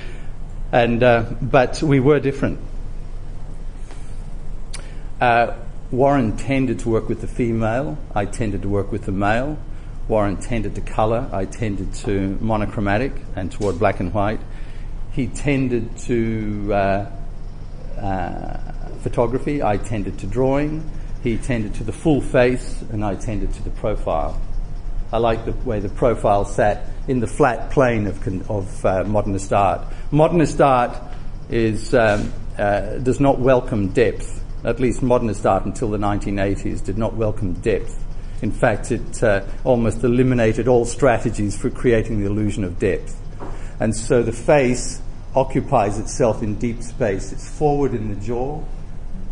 And, 0.70 1.02
uh, 1.02 1.24
but 1.42 1.82
we 1.82 1.98
were 1.98 2.20
different. 2.20 2.60
Uh, 5.20 5.56
Warren 5.90 6.36
tended 6.36 6.78
to 6.80 6.88
work 6.88 7.08
with 7.08 7.20
the 7.20 7.26
female. 7.26 7.98
I 8.14 8.24
tended 8.24 8.62
to 8.62 8.68
work 8.68 8.92
with 8.92 9.04
the 9.04 9.12
male. 9.12 9.58
Warren 10.06 10.36
tended 10.36 10.76
to 10.76 10.80
colour. 10.80 11.28
I 11.32 11.44
tended 11.44 11.92
to 11.94 12.38
monochromatic 12.40 13.12
and 13.34 13.50
toward 13.50 13.80
black 13.80 13.98
and 13.98 14.14
white. 14.14 14.40
He 15.10 15.26
tended 15.26 15.96
to 15.98 16.68
uh, 16.72 16.76
uh, 16.76 17.10
photography. 19.00 19.62
I 19.62 19.76
tended 19.76 20.18
to 20.20 20.26
drawing. 20.26 20.88
He 21.22 21.36
tended 21.36 21.74
to 21.74 21.84
the 21.84 21.92
full 21.92 22.20
face, 22.20 22.82
and 22.90 23.04
I 23.04 23.14
tended 23.14 23.52
to 23.54 23.62
the 23.62 23.70
profile. 23.70 24.40
I 25.12 25.18
like 25.18 25.44
the 25.44 25.52
way 25.68 25.80
the 25.80 25.88
profile 25.88 26.44
sat 26.44 26.86
in 27.08 27.20
the 27.20 27.26
flat 27.26 27.70
plane 27.70 28.06
of, 28.06 28.50
of 28.50 28.86
uh, 28.86 29.04
modernist 29.04 29.52
art. 29.52 29.80
Modernist 30.12 30.60
art 30.60 30.96
is, 31.48 31.92
um, 31.94 32.32
uh, 32.56 32.98
does 32.98 33.18
not 33.18 33.40
welcome 33.40 33.88
depth. 33.88 34.42
At 34.64 34.78
least 34.78 35.02
modernist 35.02 35.44
art 35.44 35.64
until 35.64 35.90
the 35.90 35.98
1980s 35.98 36.84
did 36.84 36.96
not 36.96 37.14
welcome 37.14 37.54
depth. 37.54 37.98
In 38.42 38.52
fact, 38.52 38.92
it 38.92 39.22
uh, 39.22 39.44
almost 39.64 40.04
eliminated 40.04 40.68
all 40.68 40.84
strategies 40.84 41.56
for 41.60 41.70
creating 41.70 42.20
the 42.20 42.26
illusion 42.26 42.62
of 42.64 42.78
depth. 42.78 43.20
And 43.80 43.94
so 43.94 44.22
the 44.22 44.32
face 44.32 45.00
occupies 45.34 45.98
itself 45.98 46.42
in 46.42 46.56
deep 46.56 46.82
space. 46.82 47.32
It's 47.32 47.48
forward 47.48 47.94
in 47.94 48.08
the 48.08 48.20
jaw, 48.26 48.62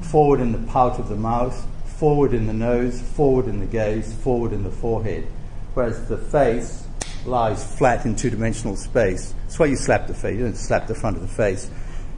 forward 0.00 0.40
in 0.40 0.52
the 0.52 0.72
pout 0.72 0.98
of 0.98 1.08
the 1.08 1.16
mouth, 1.16 1.66
forward 1.84 2.32
in 2.32 2.46
the 2.46 2.52
nose, 2.52 3.00
forward 3.00 3.46
in 3.46 3.60
the 3.60 3.66
gaze, 3.66 4.14
forward 4.14 4.52
in 4.52 4.62
the 4.62 4.70
forehead. 4.70 5.26
Whereas 5.74 6.08
the 6.08 6.18
face 6.18 6.86
lies 7.24 7.76
flat 7.76 8.06
in 8.06 8.16
two 8.16 8.30
dimensional 8.30 8.76
space. 8.76 9.34
That's 9.42 9.58
why 9.58 9.66
you 9.66 9.76
slap 9.76 10.06
the 10.06 10.14
face. 10.14 10.36
You 10.36 10.44
don't 10.44 10.56
slap 10.56 10.86
the 10.86 10.94
front 10.94 11.16
of 11.16 11.22
the 11.22 11.28
face. 11.28 11.70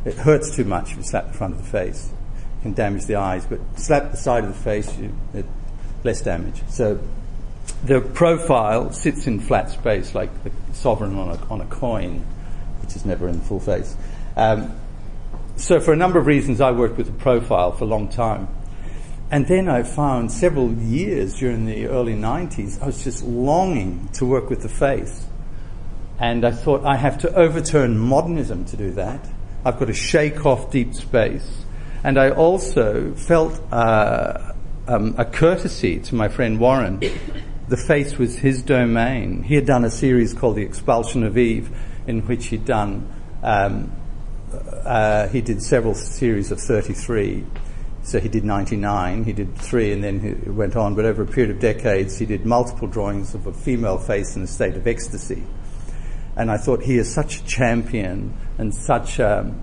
It 0.04 0.14
hurts 0.14 0.54
too 0.54 0.64
much 0.64 0.92
if 0.92 0.98
you 0.98 1.02
slap 1.02 1.28
the 1.28 1.34
front 1.34 1.54
of 1.54 1.62
the 1.62 1.70
face. 1.70 2.10
It 2.58 2.62
can 2.62 2.74
damage 2.74 3.06
the 3.06 3.16
eyes, 3.16 3.46
but 3.46 3.60
slap 3.76 4.10
the 4.10 4.16
side 4.16 4.44
of 4.44 4.50
the 4.50 4.62
face, 4.62 4.96
you, 4.98 5.12
it, 5.34 5.46
less 6.04 6.20
damage. 6.20 6.62
So 6.68 7.00
the 7.84 8.00
profile 8.00 8.92
sits 8.92 9.26
in 9.26 9.40
flat 9.40 9.70
space 9.70 10.14
like 10.14 10.30
the 10.44 10.50
sovereign 10.72 11.16
on 11.16 11.30
a, 11.30 11.44
on 11.46 11.60
a 11.60 11.66
coin, 11.66 12.24
which 12.82 12.96
is 12.96 13.04
never 13.04 13.28
in 13.28 13.40
full 13.40 13.60
face. 13.60 13.96
Um, 14.36 14.78
so 15.56 15.80
for 15.80 15.92
a 15.92 15.96
number 15.96 16.18
of 16.18 16.26
reasons, 16.26 16.60
I 16.60 16.70
worked 16.70 16.96
with 16.96 17.06
the 17.06 17.12
profile 17.12 17.72
for 17.72 17.84
a 17.84 17.86
long 17.86 18.08
time. 18.08 18.48
And 19.30 19.46
then 19.46 19.68
I 19.68 19.84
found 19.84 20.32
several 20.32 20.72
years 20.72 21.38
during 21.38 21.66
the 21.66 21.86
early 21.86 22.14
90s, 22.14 22.82
I 22.82 22.86
was 22.86 23.04
just 23.04 23.22
longing 23.22 24.08
to 24.14 24.26
work 24.26 24.50
with 24.50 24.62
the 24.62 24.68
face. 24.68 25.26
And 26.18 26.44
I 26.44 26.50
thought 26.50 26.84
I 26.84 26.96
have 26.96 27.18
to 27.18 27.34
overturn 27.34 27.96
modernism 27.96 28.64
to 28.66 28.76
do 28.76 28.90
that. 28.92 29.24
I've 29.64 29.78
got 29.78 29.86
to 29.86 29.94
shake 29.94 30.44
off 30.46 30.72
deep 30.72 30.94
space. 30.94 31.64
And 32.02 32.18
I 32.18 32.30
also 32.30 33.12
felt 33.14 33.60
uh, 33.72 34.52
um, 34.88 35.14
a 35.18 35.24
courtesy 35.24 36.00
to 36.00 36.14
my 36.14 36.28
friend 36.28 36.58
Warren. 36.58 37.00
The 37.68 37.76
face 37.76 38.18
was 38.18 38.36
his 38.36 38.62
domain. 38.62 39.44
He 39.44 39.54
had 39.54 39.66
done 39.66 39.84
a 39.84 39.90
series 39.90 40.34
called 40.34 40.56
The 40.56 40.62
Expulsion 40.62 41.22
of 41.22 41.38
Eve, 41.38 41.70
in 42.06 42.20
which 42.22 42.46
he'd 42.46 42.64
done, 42.64 43.08
um, 43.42 43.92
uh, 44.84 45.28
he 45.28 45.40
did 45.40 45.62
several 45.62 45.94
series 45.94 46.50
of 46.50 46.60
33. 46.60 47.44
So 48.02 48.18
he 48.18 48.28
did 48.28 48.44
99, 48.44 49.24
he 49.24 49.32
did 49.32 49.56
three, 49.56 49.92
and 49.92 50.02
then 50.02 50.20
he 50.20 50.50
went 50.50 50.74
on. 50.74 50.94
But 50.94 51.04
over 51.04 51.22
a 51.22 51.26
period 51.26 51.50
of 51.50 51.60
decades, 51.60 52.18
he 52.18 52.26
did 52.26 52.46
multiple 52.46 52.88
drawings 52.88 53.34
of 53.34 53.46
a 53.46 53.52
female 53.52 53.98
face 53.98 54.36
in 54.36 54.42
a 54.42 54.46
state 54.46 54.74
of 54.74 54.86
ecstasy. 54.86 55.44
And 56.36 56.50
I 56.50 56.56
thought 56.56 56.82
he 56.82 56.96
is 56.96 57.12
such 57.12 57.40
a 57.40 57.44
champion 57.44 58.34
and 58.56 58.74
such 58.74 59.20
um, 59.20 59.62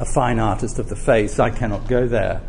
a 0.00 0.04
fine 0.04 0.38
artist 0.38 0.78
of 0.78 0.88
the 0.88 0.96
face, 0.96 1.38
I 1.38 1.50
cannot 1.50 1.88
go 1.88 2.06
there. 2.06 2.42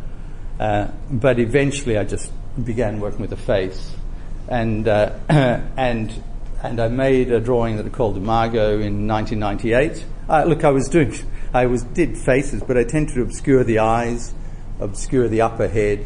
Uh, 0.58 0.88
but 1.10 1.38
eventually, 1.38 1.96
I 1.96 2.04
just 2.04 2.32
began 2.62 3.00
working 3.00 3.20
with 3.20 3.30
the 3.30 3.36
face, 3.36 3.94
and 4.48 4.88
uh, 4.88 5.12
and 5.28 6.12
and 6.62 6.80
I 6.80 6.88
made 6.88 7.30
a 7.30 7.40
drawing 7.40 7.76
that 7.76 7.86
I 7.86 7.88
called 7.88 8.16
Imago 8.16 8.80
in 8.80 9.06
1998. 9.06 10.04
Uh, 10.28 10.44
look, 10.44 10.64
I 10.64 10.70
was 10.70 10.88
doing, 10.88 11.14
I 11.54 11.66
was 11.66 11.82
did 11.84 12.18
faces, 12.18 12.62
but 12.62 12.76
I 12.76 12.84
tended 12.84 13.14
to 13.14 13.22
obscure 13.22 13.62
the 13.62 13.78
eyes, 13.78 14.34
obscure 14.80 15.28
the 15.28 15.42
upper 15.42 15.68
head, 15.68 16.04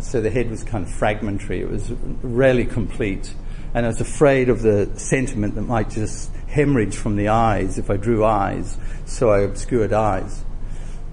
so 0.00 0.20
the 0.20 0.30
head 0.30 0.50
was 0.50 0.64
kind 0.64 0.84
of 0.84 0.90
fragmentary. 0.90 1.60
It 1.60 1.70
was 1.70 1.90
rarely 2.22 2.64
complete, 2.64 3.32
and 3.74 3.86
I 3.86 3.88
was 3.88 4.00
afraid 4.00 4.48
of 4.48 4.62
the 4.62 4.90
sentiment 4.96 5.54
that 5.54 5.62
might 5.62 5.90
just 5.90 6.30
hemorrhage 6.48 6.96
from 6.96 7.16
the 7.16 7.28
eyes 7.28 7.78
if 7.78 7.88
I 7.88 7.96
drew 7.96 8.24
eyes, 8.24 8.76
so 9.06 9.30
I 9.30 9.40
obscured 9.40 9.92
eyes. 9.92 10.44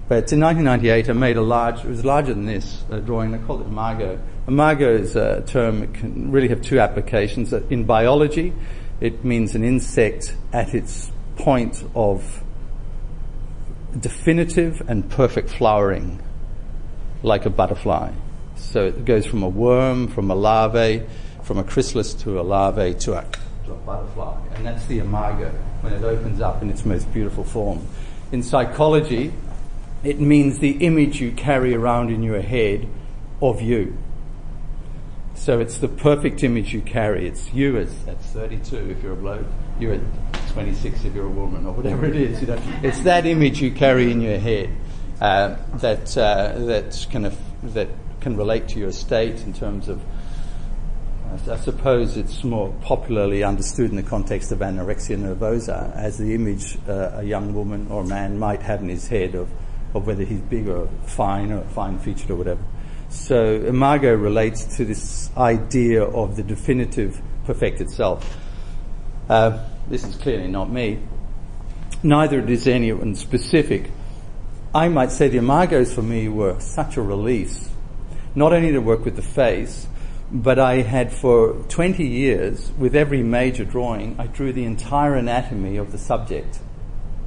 But 0.08 0.32
in 0.32 0.40
1998, 0.40 1.08
I 1.08 1.12
made 1.12 1.36
a 1.36 1.42
large, 1.42 1.84
it 1.84 1.88
was 1.88 2.04
larger 2.04 2.34
than 2.34 2.44
this, 2.44 2.82
drawing. 3.04 3.32
I 3.32 3.38
called 3.38 3.60
it 3.60 3.68
Imago. 3.68 4.20
Imago 4.48 4.92
is 4.92 5.14
a 5.14 5.42
term 5.42 5.80
that 5.80 5.94
can 5.94 6.32
really 6.32 6.48
have 6.48 6.60
two 6.60 6.80
applications. 6.80 7.52
In 7.52 7.84
biology, 7.84 8.52
it 9.00 9.24
means 9.24 9.54
an 9.54 9.64
insect 9.64 10.34
at 10.52 10.74
its 10.74 11.10
point 11.36 11.82
of 11.94 12.42
definitive 13.98 14.82
and 14.88 15.10
perfect 15.10 15.50
flowering, 15.50 16.22
like 17.22 17.46
a 17.46 17.50
butterfly. 17.50 18.12
So 18.56 18.86
it 18.86 19.04
goes 19.04 19.26
from 19.26 19.42
a 19.42 19.48
worm, 19.48 20.08
from 20.08 20.30
a 20.30 20.34
larvae, 20.34 21.06
from 21.42 21.58
a 21.58 21.64
chrysalis 21.64 22.14
to 22.14 22.40
a 22.40 22.42
larvae 22.42 22.94
to 22.94 23.14
a, 23.14 23.24
to 23.64 23.72
a 23.72 23.76
butterfly. 23.76 24.38
And 24.54 24.66
that's 24.66 24.84
the 24.86 24.98
imago, 24.98 25.50
when 25.80 25.94
it 25.94 26.04
opens 26.04 26.40
up 26.40 26.62
in 26.62 26.70
its 26.70 26.84
most 26.84 27.12
beautiful 27.12 27.42
form. 27.42 27.86
In 28.32 28.42
psychology, 28.42 29.32
it 30.04 30.20
means 30.20 30.58
the 30.58 30.84
image 30.84 31.20
you 31.20 31.32
carry 31.32 31.74
around 31.74 32.10
in 32.10 32.22
your 32.22 32.40
head 32.40 32.86
of 33.42 33.60
you. 33.60 33.96
So 35.40 35.58
it's 35.58 35.78
the 35.78 35.88
perfect 35.88 36.44
image 36.44 36.74
you 36.74 36.82
carry. 36.82 37.26
It's 37.26 37.50
you 37.54 37.78
at, 37.78 37.88
at 38.06 38.20
32 38.20 38.90
if 38.90 39.02
you're 39.02 39.14
a 39.14 39.16
bloke, 39.16 39.46
you're 39.78 39.94
at 39.94 40.00
26 40.50 41.06
if 41.06 41.14
you're 41.14 41.24
a 41.24 41.30
woman, 41.30 41.64
or 41.64 41.72
whatever 41.72 42.04
it 42.04 42.14
is. 42.14 42.42
You 42.42 42.48
know, 42.48 42.62
it's 42.82 43.00
that 43.04 43.24
image 43.24 43.62
you 43.62 43.70
carry 43.70 44.12
in 44.12 44.20
your 44.20 44.38
head 44.38 44.68
uh, 45.18 45.56
that 45.76 46.14
uh, 46.18 46.58
that 46.66 47.06
kind 47.10 47.24
of 47.24 47.38
that 47.72 47.88
can 48.20 48.36
relate 48.36 48.68
to 48.68 48.78
your 48.78 48.92
state 48.92 49.40
in 49.40 49.54
terms 49.54 49.88
of. 49.88 50.02
I 51.48 51.56
suppose 51.56 52.18
it's 52.18 52.44
more 52.44 52.74
popularly 52.82 53.42
understood 53.42 53.88
in 53.88 53.96
the 53.96 54.02
context 54.02 54.52
of 54.52 54.58
anorexia 54.58 55.16
nervosa 55.16 55.96
as 55.96 56.18
the 56.18 56.34
image 56.34 56.76
uh, 56.86 57.12
a 57.14 57.22
young 57.22 57.54
woman 57.54 57.86
or 57.88 58.04
man 58.04 58.38
might 58.38 58.60
have 58.60 58.82
in 58.82 58.90
his 58.90 59.08
head 59.08 59.34
of 59.34 59.48
of 59.94 60.06
whether 60.06 60.22
he's 60.22 60.40
big 60.40 60.68
or 60.68 60.86
fine 61.06 61.50
or 61.50 61.62
fine 61.68 61.98
featured 61.98 62.30
or 62.30 62.36
whatever. 62.36 62.62
So 63.10 63.56
Imago 63.56 64.14
relates 64.14 64.76
to 64.76 64.84
this 64.84 65.30
idea 65.36 66.04
of 66.04 66.36
the 66.36 66.44
definitive 66.44 67.20
perfected 67.44 67.90
self. 67.90 68.38
Uh, 69.28 69.58
this 69.88 70.04
is 70.04 70.14
clearly 70.14 70.46
not 70.46 70.70
me. 70.70 71.00
Neither 72.04 72.38
is 72.48 72.68
anyone 72.68 73.16
specific. 73.16 73.90
I 74.72 74.88
might 74.88 75.10
say 75.10 75.26
the 75.28 75.38
Imagos 75.38 75.92
for 75.92 76.02
me 76.02 76.28
were 76.28 76.60
such 76.60 76.96
a 76.96 77.02
release, 77.02 77.68
not 78.36 78.52
only 78.52 78.70
to 78.70 78.78
work 78.78 79.04
with 79.04 79.16
the 79.16 79.22
face, 79.22 79.88
but 80.30 80.60
I 80.60 80.82
had 80.82 81.12
for 81.12 81.54
20 81.68 82.06
years, 82.06 82.70
with 82.78 82.94
every 82.94 83.24
major 83.24 83.64
drawing, 83.64 84.14
I 84.20 84.28
drew 84.28 84.52
the 84.52 84.64
entire 84.64 85.16
anatomy 85.16 85.78
of 85.78 85.90
the 85.90 85.98
subject 85.98 86.60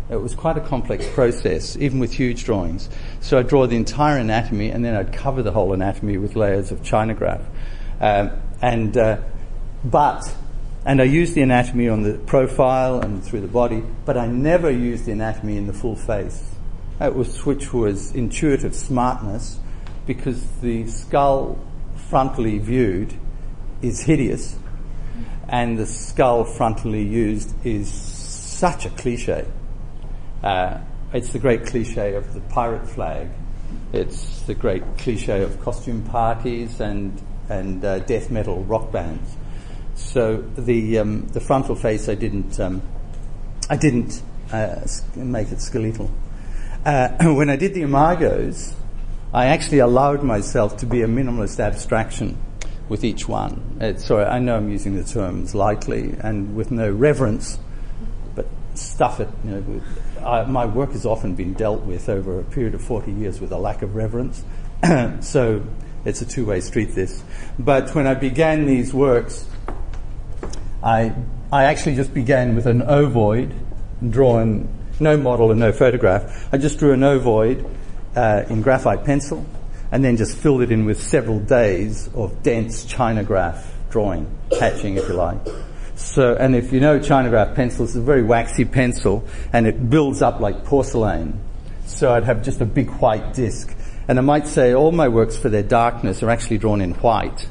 It 0.10 0.18
was 0.18 0.36
quite 0.36 0.58
a 0.58 0.62
complex 0.62 1.08
process, 1.14 1.78
even 1.78 2.00
with 2.00 2.14
huge 2.14 2.44
drawings. 2.44 2.90
So 3.22 3.40
I'd 3.40 3.48
draw 3.48 3.66
the 3.68 3.78
entire 3.78 4.18
anatomy 4.18 4.70
and 4.70 4.84
then 4.84 4.96
I'd 4.96 5.14
cover 5.14 5.42
the 5.42 5.52
whole 5.52 5.74
anatomy 5.74 6.18
with 6.18 6.36
layers 6.36 6.72
of 6.72 6.82
Chinagraph. 6.82 7.44
Um, 8.02 8.32
and, 8.62 8.96
uh, 8.98 9.18
but, 9.84 10.24
and 10.86 11.02
I 11.02 11.06
used 11.06 11.36
the 11.36 11.42
anatomy 11.42 11.88
on 11.88 12.04
the 12.04 12.16
profile 12.16 13.00
and 13.00 13.24
through 13.24 13.42
the 13.42 13.48
body, 13.48 13.82
but 14.06 14.18
I 14.18 14.28
never 14.28 14.70
used 14.70 15.06
the 15.06 15.14
anatomy 15.14 15.58
in 15.58 15.68
the 15.68 15.74
full 15.74 15.96
face. 15.96 16.44
That 17.00 17.16
was, 17.16 17.46
which 17.46 17.74
was 17.74 18.14
intuitive 18.14 18.76
smartness 18.76 19.60
because 20.06 20.44
the 20.62 20.86
skull 20.88 21.58
frontally 22.10 22.60
viewed 22.60 23.14
is 23.82 24.02
hideous 24.02 24.58
and 25.48 25.78
the 25.78 25.86
skull 25.86 26.46
frontally 26.46 27.10
used 27.10 27.54
is 27.66 27.92
such 27.92 28.86
a 28.86 28.90
cliche. 28.90 29.46
Uh, 30.44 30.80
it's 31.14 31.32
the 31.32 31.40
great 31.40 31.66
cliche 31.66 32.16
of 32.16 32.34
the 32.34 32.42
pirate 32.42 32.88
flag. 32.88 33.30
It's 33.94 34.42
the 34.42 34.56
great 34.56 34.84
cliche 34.98 35.42
of 35.44 35.60
costume 35.62 36.04
parties 36.04 36.80
and 36.80 37.22
and 37.50 37.84
uh, 37.84 38.00
death 38.00 38.32
metal 38.32 38.64
rock 38.64 38.92
bands. 38.92 39.36
So 39.96 40.38
the 40.58 41.00
um, 41.00 41.28
the 41.28 41.40
frontal 41.40 41.76
face 41.76 42.10
I 42.10 42.16
didn't 42.16 42.60
um, 42.60 42.82
I 43.70 43.78
didn't 43.78 44.22
uh, 44.52 44.86
make 45.16 45.52
it 45.52 45.62
skeletal. 45.62 46.12
Uh, 46.86 47.10
when 47.34 47.50
I 47.50 47.56
did 47.56 47.74
the 47.74 47.82
Imagos, 47.82 48.74
I 49.34 49.46
actually 49.46 49.80
allowed 49.80 50.24
myself 50.24 50.78
to 50.78 50.86
be 50.86 51.02
a 51.02 51.08
minimalist 51.08 51.60
abstraction 51.60 52.38
with 52.90 53.04
each 53.04 53.28
one. 53.28 53.98
Sorry, 53.98 54.26
I 54.26 54.40
know 54.40 54.58
I'm 54.58 54.70
using 54.70 54.96
the 54.96 55.04
terms 55.04 55.56
lightly 55.56 56.16
and 56.20 56.56
with 56.56 56.70
no 56.70 56.92
reverence, 56.92 57.58
but 58.36 58.46
stuff 58.76 59.20
it. 59.20 59.30
You 59.46 59.52
know, 59.52 59.82
I, 60.24 60.46
my 60.46 60.66
work 60.66 60.92
has 60.92 61.06
often 61.06 61.36
been 61.36 61.54
dealt 61.54 61.82
with 61.82 62.10
over 62.10 62.40
a 62.40 62.44
period 62.44 62.74
of 62.74 62.82
40 62.82 63.12
years 63.12 63.40
with 63.40 63.52
a 63.52 63.58
lack 63.58 63.82
of 63.82 63.96
reverence. 63.96 64.44
so 65.22 65.66
it's 66.06 66.22
a 66.22 66.26
two-way 66.26 66.62
street. 66.62 66.96
This, 66.96 67.24
but 67.60 67.94
when 67.96 68.08
I 68.08 68.14
began 68.14 68.66
these 68.66 68.94
works, 68.94 69.48
I 70.84 71.14
I 71.52 71.66
actually 71.66 71.96
just 71.96 72.14
began 72.14 72.56
with 72.56 72.66
an 72.66 72.82
ovoid, 72.82 73.54
drawn 74.10 74.68
no 75.00 75.18
model 75.18 75.52
and 75.52 75.60
no 75.60 75.72
photograph. 75.72 76.50
I 76.52 76.58
just 76.58 76.80
drew 76.80 76.94
an 76.94 77.02
ovoid 77.02 77.66
uh, 78.16 78.44
in 78.50 78.62
graphite 78.62 79.06
pencil 79.06 79.46
and 79.92 80.04
then 80.04 80.18
just 80.18 80.36
filled 80.38 80.62
it 80.62 80.72
in 80.72 80.86
with 80.86 81.02
several 81.02 81.40
days 81.40 82.10
of 82.16 82.42
dense 82.42 82.86
Chinagraph 82.86 83.64
drawing, 83.92 84.28
hatching 84.60 84.98
if 84.98 85.08
you 85.08 85.14
like. 85.14 85.38
So, 86.04 86.36
and 86.36 86.54
if 86.54 86.74
you 86.74 86.82
know 86.82 87.00
Chinagraph 87.00 87.56
pencil, 87.56 87.86
it's 87.86 87.96
a 87.96 88.02
very 88.02 88.22
waxy 88.22 88.66
pencil 88.66 89.26
and 89.54 89.66
it 89.66 89.90
builds 89.90 90.22
up 90.22 90.42
like 90.42 90.66
porcelain. 90.66 91.40
So 91.86 92.14
I'd 92.14 92.26
have 92.26 92.44
just 92.44 92.60
a 92.60 92.66
big 92.66 92.90
white 92.92 93.34
disc. 93.34 93.74
And 94.08 94.20
I 94.20 94.22
might 94.22 94.46
say 94.46 94.74
all 94.74 94.92
my 94.92 95.08
works 95.08 95.38
for 95.38 95.48
their 95.48 95.64
darkness 95.64 96.22
are 96.22 96.30
actually 96.30 96.58
drawn 96.58 96.82
in 96.82 96.92
white. 96.96 97.48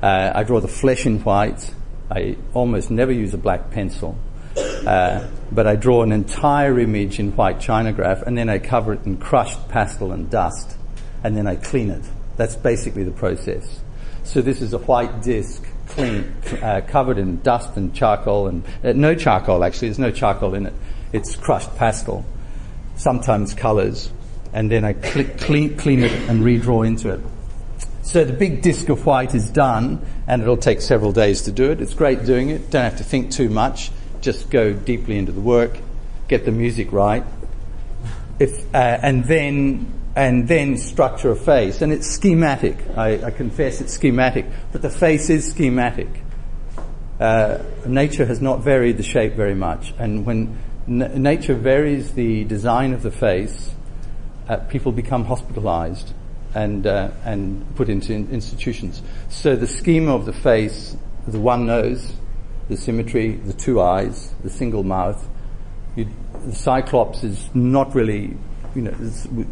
Uh, 0.00 0.30
I 0.34 0.44
draw 0.44 0.60
the 0.60 0.68
flesh 0.68 1.04
in 1.04 1.18
white. 1.18 1.74
I 2.10 2.36
almost 2.54 2.92
never 2.92 3.12
use 3.12 3.34
a 3.34 3.38
black 3.38 3.70
pencil. 3.72 4.16
Uh, 4.56 5.28
but 5.50 5.66
I 5.66 5.74
draw 5.74 6.04
an 6.04 6.12
entire 6.12 6.78
image 6.78 7.18
in 7.18 7.34
white 7.34 7.58
Chinagraph 7.58 8.22
and 8.22 8.38
then 8.38 8.48
I 8.48 8.60
cover 8.60 8.94
it 8.94 9.04
in 9.04 9.18
crushed 9.18 9.68
pastel 9.68 10.12
and 10.12 10.30
dust 10.30 10.76
and 11.24 11.36
then 11.36 11.48
I 11.48 11.56
clean 11.56 11.90
it. 11.90 12.04
That's 12.36 12.54
basically 12.54 13.02
the 13.02 13.10
process. 13.10 13.80
So 14.22 14.42
this 14.42 14.62
is 14.62 14.74
a 14.74 14.78
white 14.78 15.22
disc, 15.22 15.67
clean, 15.88 16.34
uh, 16.62 16.82
covered 16.86 17.18
in 17.18 17.40
dust 17.40 17.76
and 17.76 17.94
charcoal, 17.94 18.48
and 18.48 18.64
uh, 18.84 18.92
no 18.92 19.14
charcoal 19.14 19.64
actually. 19.64 19.88
There's 19.88 19.98
no 19.98 20.10
charcoal 20.10 20.54
in 20.54 20.66
it. 20.66 20.74
It's 21.12 21.36
crushed 21.36 21.74
pastel, 21.76 22.24
sometimes 22.96 23.54
colours, 23.54 24.10
and 24.52 24.70
then 24.70 24.84
I 24.84 24.92
cl- 24.92 25.28
clean, 25.38 25.76
clean 25.76 26.02
it 26.02 26.12
and 26.28 26.42
redraw 26.42 26.86
into 26.86 27.10
it. 27.10 27.20
So 28.02 28.24
the 28.24 28.32
big 28.32 28.62
disc 28.62 28.88
of 28.88 29.04
white 29.04 29.34
is 29.34 29.50
done, 29.50 30.04
and 30.26 30.40
it'll 30.40 30.56
take 30.56 30.80
several 30.80 31.12
days 31.12 31.42
to 31.42 31.52
do 31.52 31.70
it. 31.70 31.80
It's 31.80 31.94
great 31.94 32.24
doing 32.24 32.48
it. 32.48 32.70
Don't 32.70 32.84
have 32.84 32.96
to 32.98 33.04
think 33.04 33.30
too 33.30 33.50
much. 33.50 33.90
Just 34.20 34.50
go 34.50 34.72
deeply 34.72 35.18
into 35.18 35.32
the 35.32 35.40
work, 35.40 35.78
get 36.26 36.44
the 36.44 36.50
music 36.50 36.92
right, 36.92 37.24
if, 38.38 38.74
uh, 38.74 38.78
and 38.78 39.24
then 39.24 39.97
and 40.18 40.48
then 40.48 40.76
structure 40.76 41.30
a 41.30 41.36
face. 41.36 41.80
And 41.80 41.92
it's 41.92 42.08
schematic. 42.08 42.76
I, 42.96 43.26
I 43.26 43.30
confess 43.30 43.80
it's 43.80 43.92
schematic, 43.92 44.46
but 44.72 44.82
the 44.82 44.90
face 44.90 45.30
is 45.30 45.48
schematic. 45.48 46.08
Uh, 47.20 47.58
nature 47.86 48.26
has 48.26 48.42
not 48.42 48.64
varied 48.64 48.96
the 48.96 49.04
shape 49.04 49.34
very 49.34 49.54
much, 49.54 49.94
and 49.96 50.26
when 50.26 50.58
n- 50.88 51.22
nature 51.22 51.54
varies 51.54 52.14
the 52.14 52.44
design 52.44 52.94
of 52.94 53.02
the 53.02 53.12
face, 53.12 53.70
uh, 54.48 54.56
people 54.56 54.90
become 54.90 55.24
hospitalized 55.24 56.12
and 56.54 56.86
uh, 56.86 57.10
and 57.24 57.64
put 57.76 57.88
into 57.88 58.12
in- 58.12 58.28
institutions. 58.30 59.02
So 59.28 59.54
the 59.54 59.66
schema 59.66 60.14
of 60.14 60.26
the 60.26 60.32
face, 60.32 60.96
the 61.28 61.40
one 61.40 61.66
nose, 61.66 62.12
the 62.68 62.76
symmetry, 62.76 63.36
the 63.36 63.52
two 63.52 63.80
eyes, 63.80 64.32
the 64.42 64.50
single 64.50 64.82
mouth, 64.82 65.28
you, 65.96 66.08
the 66.44 66.54
cyclops 66.54 67.24
is 67.24 67.48
not 67.54 67.94
really 67.94 68.36
you 68.74 68.82
know, 68.82 68.94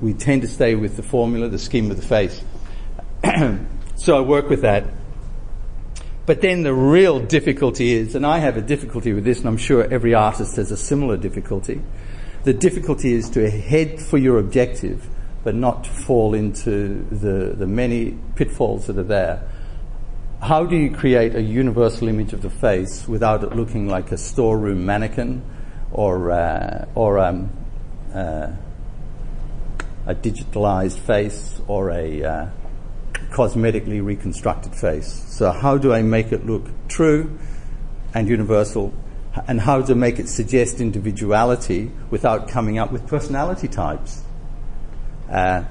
we, 0.00 0.14
tend 0.14 0.42
to 0.42 0.48
stay 0.48 0.74
with 0.74 0.96
the 0.96 1.02
formula, 1.02 1.48
the 1.48 1.58
scheme 1.58 1.90
of 1.90 1.96
the 1.96 2.06
face. 2.06 2.42
so 3.96 4.16
I 4.16 4.20
work 4.20 4.48
with 4.48 4.62
that. 4.62 4.84
But 6.26 6.40
then 6.40 6.62
the 6.62 6.74
real 6.74 7.20
difficulty 7.20 7.92
is, 7.92 8.14
and 8.14 8.26
I 8.26 8.38
have 8.38 8.56
a 8.56 8.60
difficulty 8.60 9.12
with 9.12 9.24
this, 9.24 9.38
and 9.38 9.48
I'm 9.48 9.56
sure 9.56 9.84
every 9.84 10.14
artist 10.14 10.56
has 10.56 10.72
a 10.72 10.76
similar 10.76 11.16
difficulty. 11.16 11.80
The 12.42 12.52
difficulty 12.52 13.14
is 13.14 13.30
to 13.30 13.48
head 13.48 14.00
for 14.00 14.18
your 14.18 14.38
objective, 14.38 15.08
but 15.44 15.54
not 15.54 15.84
to 15.84 15.90
fall 15.90 16.34
into 16.34 17.04
the, 17.10 17.54
the 17.56 17.66
many 17.66 18.18
pitfalls 18.34 18.88
that 18.88 18.98
are 18.98 19.04
there. 19.04 19.48
How 20.42 20.64
do 20.64 20.76
you 20.76 20.90
create 20.90 21.34
a 21.34 21.40
universal 21.40 22.08
image 22.08 22.32
of 22.32 22.42
the 22.42 22.50
face 22.50 23.06
without 23.08 23.42
it 23.42 23.54
looking 23.54 23.88
like 23.88 24.12
a 24.12 24.18
storeroom 24.18 24.84
mannequin 24.84 25.42
or, 25.92 26.32
uh, 26.32 26.86
or 26.94 27.18
um, 27.20 27.50
uh, 28.12 28.48
a 30.06 30.14
digitalized 30.14 30.98
face 30.98 31.60
or 31.66 31.90
a 31.90 32.22
uh, 32.22 32.48
cosmetically 33.30 34.04
reconstructed 34.04 34.74
face. 34.74 35.24
So 35.28 35.50
how 35.50 35.78
do 35.78 35.92
I 35.92 36.02
make 36.02 36.32
it 36.32 36.46
look 36.46 36.64
true 36.88 37.38
and 38.14 38.28
universal 38.28 38.94
and 39.48 39.60
how 39.60 39.82
to 39.82 39.94
make 39.94 40.18
it 40.18 40.28
suggest 40.28 40.80
individuality 40.80 41.90
without 42.10 42.48
coming 42.48 42.78
up 42.78 42.92
with 42.92 43.06
personality 43.06 43.68
types? 43.68 44.22
Uh, 45.30 45.64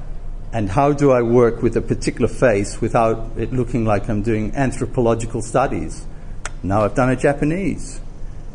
and 0.51 0.69
how 0.69 0.93
do 0.93 1.11
I 1.11 1.21
work 1.21 1.61
with 1.61 1.75
a 1.75 1.81
particular 1.81 2.27
face 2.27 2.79
without 2.79 3.31
it 3.37 3.51
looking 3.51 3.85
like 3.85 4.09
I'm 4.09 4.21
doing 4.21 4.55
anthropological 4.55 5.41
studies? 5.41 6.05
Now 6.61 6.83
I've 6.83 6.95
done 6.95 7.09
a 7.09 7.15
Japanese. 7.15 7.99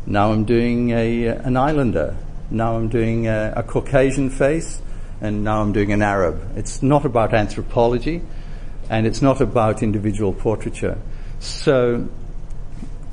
Now 0.05 0.31
I'm 0.31 0.45
doing 0.45 0.91
a, 0.91 1.27
an 1.27 1.57
islander. 1.57 2.15
Now 2.49 2.75
I'm 2.75 2.87
doing 2.87 3.27
a, 3.27 3.53
a 3.55 3.63
Caucasian 3.63 4.29
face 4.29 4.81
and 5.21 5.43
now 5.43 5.61
I'm 5.61 5.71
doing 5.71 5.91
an 5.91 6.01
Arab. 6.01 6.57
It's 6.57 6.81
not 6.81 7.05
about 7.05 7.33
anthropology, 7.33 8.21
and 8.89 9.05
it's 9.05 9.21
not 9.21 9.39
about 9.39 9.83
individual 9.83 10.33
portraiture. 10.33 10.97
So, 11.39 12.09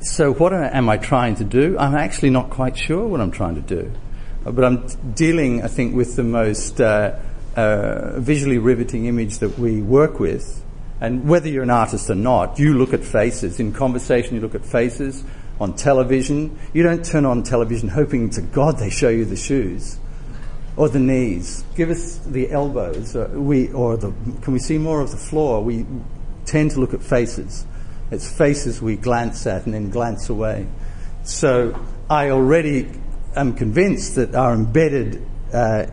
so 0.01 0.33
what 0.33 0.51
am 0.51 0.89
I 0.89 0.97
trying 0.97 1.35
to 1.35 1.43
do? 1.43 1.77
I'm 1.77 1.95
actually 1.95 2.31
not 2.31 2.49
quite 2.49 2.77
sure 2.77 3.07
what 3.07 3.21
I'm 3.21 3.31
trying 3.31 3.55
to 3.55 3.61
do, 3.61 3.91
but 4.43 4.63
I'm 4.63 4.87
dealing, 5.13 5.63
I 5.63 5.67
think, 5.67 5.95
with 5.95 6.15
the 6.15 6.23
most 6.23 6.81
uh, 6.81 7.19
uh, 7.55 8.19
visually 8.19 8.57
riveting 8.57 9.05
image 9.05 9.37
that 9.39 9.59
we 9.59 9.81
work 9.81 10.19
with. 10.19 10.63
And 11.01 11.29
whether 11.29 11.47
you're 11.47 11.63
an 11.63 11.69
artist 11.69 12.09
or 12.09 12.15
not, 12.15 12.59
you 12.59 12.77
look 12.77 12.91
at 12.91 13.05
faces. 13.05 13.59
In 13.59 13.71
conversation, 13.71 14.35
you 14.35 14.41
look 14.41 14.55
at 14.55 14.65
faces. 14.65 15.23
On 15.61 15.73
television, 15.73 16.57
you 16.73 16.83
don't 16.83 17.05
turn 17.05 17.25
on 17.25 17.43
television 17.43 17.87
hoping 17.89 18.31
to 18.31 18.41
God 18.41 18.79
they 18.79 18.89
show 18.89 19.09
you 19.09 19.25
the 19.25 19.35
shoes 19.35 19.97
or 20.79 20.87
the 20.87 20.97
knees. 20.97 21.65
Give 21.75 21.89
us 21.89 22.19
the 22.19 22.49
elbows. 22.49 23.13
Uh, 23.13 23.29
we 23.33 23.69
or 23.73 23.97
the. 23.97 24.13
Can 24.41 24.53
we 24.53 24.59
see 24.59 24.77
more 24.77 25.01
of 25.01 25.11
the 25.11 25.17
floor? 25.17 25.61
We 25.61 25.85
tend 26.45 26.71
to 26.71 26.79
look 26.79 26.93
at 26.93 27.03
faces. 27.03 27.65
It's 28.11 28.31
faces 28.31 28.81
we 28.81 28.95
glance 28.95 29.45
at 29.45 29.65
and 29.65 29.73
then 29.73 29.89
glance 29.89 30.29
away. 30.29 30.67
So 31.23 31.77
I 32.09 32.29
already 32.29 32.89
am 33.35 33.55
convinced 33.55 34.15
that 34.15 34.33
our 34.33 34.53
embedded 34.53 35.21
uh, 35.53 35.87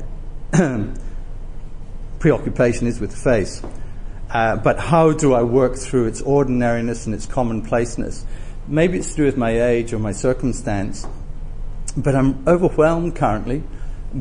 preoccupation 2.21 2.87
is 2.87 3.01
with 3.01 3.11
the 3.11 3.17
face. 3.17 3.63
Uh, 4.31 4.55
but 4.55 4.79
how 4.79 5.11
do 5.11 5.35
I 5.35 5.43
work 5.43 5.75
through 5.75 6.07
its 6.07 6.23
ordinariness 6.23 7.07
and 7.07 7.15
its 7.15 7.27
commonplaceness? 7.27 8.25
Maybe 8.69 8.99
it's 8.99 9.11
to 9.11 9.17
do 9.17 9.25
with 9.25 9.37
my 9.37 9.63
age 9.63 9.93
or 9.93 9.99
my 9.99 10.13
circumstance, 10.13 11.09
but 11.97 12.15
I'm 12.15 12.47
overwhelmed 12.47 13.17
currently 13.17 13.65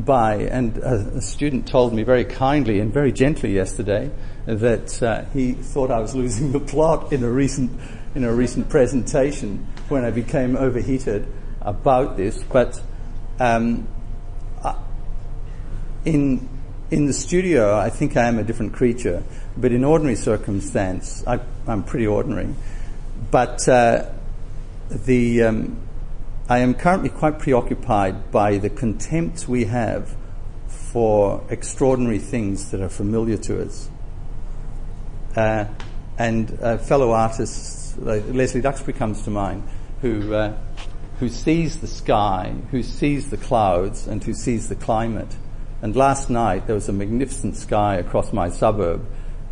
by, 0.04 0.34
and 0.34 0.76
a, 0.78 1.20
student 1.20 1.66
told 1.66 1.94
me 1.94 2.02
very 2.02 2.24
kindly 2.24 2.80
and 2.80 2.92
very 2.92 3.12
gently 3.12 3.54
yesterday 3.54 4.10
that 4.46 5.02
uh, 5.02 5.24
he 5.32 5.52
thought 5.52 5.90
I 5.90 6.00
was 6.00 6.14
losing 6.14 6.52
the 6.52 6.60
plot 6.60 7.12
in 7.12 7.22
a 7.24 7.30
recent 7.30 7.70
in 8.14 8.24
a 8.24 8.32
recent 8.32 8.70
presentation 8.70 9.66
when 9.88 10.04
I 10.04 10.10
became 10.10 10.56
overheated 10.56 11.26
about 11.60 12.16
this. 12.16 12.42
But 12.42 12.80
um, 13.38 13.88
in 16.04 16.48
in 16.90 17.06
the 17.06 17.12
studio, 17.12 17.76
I 17.76 17.90
think 17.90 18.16
I 18.16 18.24
am 18.24 18.38
a 18.38 18.44
different 18.44 18.72
creature, 18.72 19.22
but 19.56 19.72
in 19.72 19.84
ordinary 19.84 20.16
circumstance, 20.16 21.24
I, 21.26 21.40
am 21.66 21.82
pretty 21.82 22.06
ordinary. 22.06 22.54
But 23.30 23.68
uh, 23.68 24.10
the 24.88 25.42
um, 25.42 25.85
I 26.48 26.58
am 26.58 26.74
currently 26.74 27.08
quite 27.08 27.38
preoccupied 27.38 28.30
by 28.30 28.58
the 28.58 28.70
contempt 28.70 29.48
we 29.48 29.64
have 29.64 30.16
for 30.68 31.44
extraordinary 31.50 32.18
things 32.18 32.70
that 32.70 32.80
are 32.80 32.88
familiar 32.88 33.36
to 33.38 33.62
us. 33.62 33.90
Uh, 35.34 35.66
and 36.18 36.58
uh, 36.62 36.78
fellow 36.78 37.12
artists, 37.12 37.96
like 37.98 38.24
Lesley 38.28 38.60
Duxbury 38.60 38.92
comes 38.92 39.22
to 39.22 39.30
mind, 39.30 39.62
who 40.00 40.34
uh, 40.34 40.56
who 41.18 41.28
sees 41.28 41.80
the 41.80 41.86
sky, 41.86 42.54
who 42.70 42.82
sees 42.82 43.30
the 43.30 43.36
clouds, 43.36 44.06
and 44.06 44.22
who 44.22 44.34
sees 44.34 44.68
the 44.68 44.74
climate 44.74 45.34
and 45.82 45.94
last 45.94 46.30
night 46.30 46.66
there 46.66 46.74
was 46.74 46.88
a 46.88 46.92
magnificent 46.92 47.56
sky 47.56 47.96
across 47.96 48.32
my 48.32 48.48
suburb, 48.48 49.06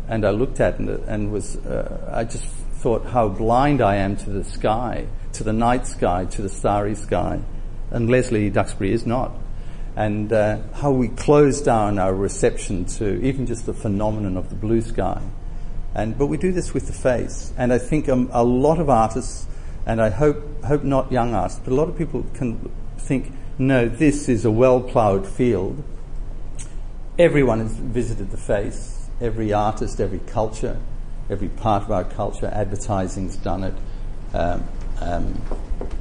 and 0.07 0.25
I 0.25 0.31
looked 0.31 0.59
at 0.59 0.79
it 0.79 1.01
and 1.07 1.31
was, 1.31 1.55
uh, 1.57 2.11
I 2.11 2.23
just 2.23 2.45
thought 2.81 3.05
how 3.05 3.29
blind 3.29 3.81
I 3.81 3.97
am 3.97 4.17
to 4.17 4.29
the 4.29 4.43
sky, 4.43 5.07
to 5.35 5.43
the 5.43 5.53
night 5.53 5.87
sky, 5.87 6.25
to 6.25 6.41
the 6.41 6.49
starry 6.49 6.95
sky. 6.95 7.41
And 7.91 8.09
Lesley 8.09 8.49
Duxbury 8.49 8.91
is 8.91 9.05
not. 9.05 9.31
And 9.95 10.31
uh, 10.33 10.59
how 10.73 10.91
we 10.91 11.07
close 11.07 11.61
down 11.61 11.99
our 11.99 12.13
reception 12.13 12.85
to 12.97 13.23
even 13.23 13.45
just 13.45 13.65
the 13.65 13.73
phenomenon 13.73 14.35
of 14.37 14.49
the 14.49 14.55
blue 14.55 14.81
sky. 14.81 15.21
And, 15.93 16.17
but 16.17 16.25
we 16.25 16.37
do 16.37 16.51
this 16.51 16.73
with 16.73 16.87
the 16.87 16.93
face. 16.93 17.53
And 17.57 17.71
I 17.71 17.77
think 17.77 18.09
um, 18.09 18.29
a 18.33 18.43
lot 18.43 18.79
of 18.79 18.89
artists, 18.89 19.47
and 19.85 20.01
I 20.01 20.09
hope, 20.09 20.63
hope 20.63 20.83
not 20.83 21.11
young 21.11 21.33
artists, 21.33 21.61
but 21.63 21.71
a 21.71 21.75
lot 21.75 21.87
of 21.87 21.97
people 21.97 22.25
can 22.33 22.69
think, 22.97 23.31
no, 23.57 23.87
this 23.87 24.27
is 24.27 24.43
a 24.43 24.51
well 24.51 24.81
ploughed 24.81 25.25
field 25.25 25.81
everyone 27.17 27.59
has 27.59 27.73
visited 27.73 28.31
the 28.31 28.37
face, 28.37 29.09
every 29.21 29.53
artist, 29.53 29.99
every 29.99 30.19
culture, 30.19 30.79
every 31.29 31.47
part 31.47 31.83
of 31.83 31.91
our 31.91 32.03
culture, 32.03 32.47
advertising's 32.47 33.37
done 33.37 33.63
it. 33.63 33.73
Um, 34.33 34.67
um, 34.99 35.41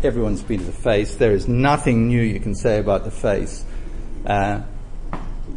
everyone's 0.02 0.42
been 0.42 0.60
to 0.60 0.66
the 0.66 0.72
face. 0.72 1.16
There 1.16 1.32
is 1.32 1.48
nothing 1.48 2.08
new 2.08 2.20
you 2.20 2.40
can 2.40 2.54
say 2.54 2.78
about 2.78 3.04
the 3.04 3.10
face. 3.10 3.64
Uh, 4.24 4.62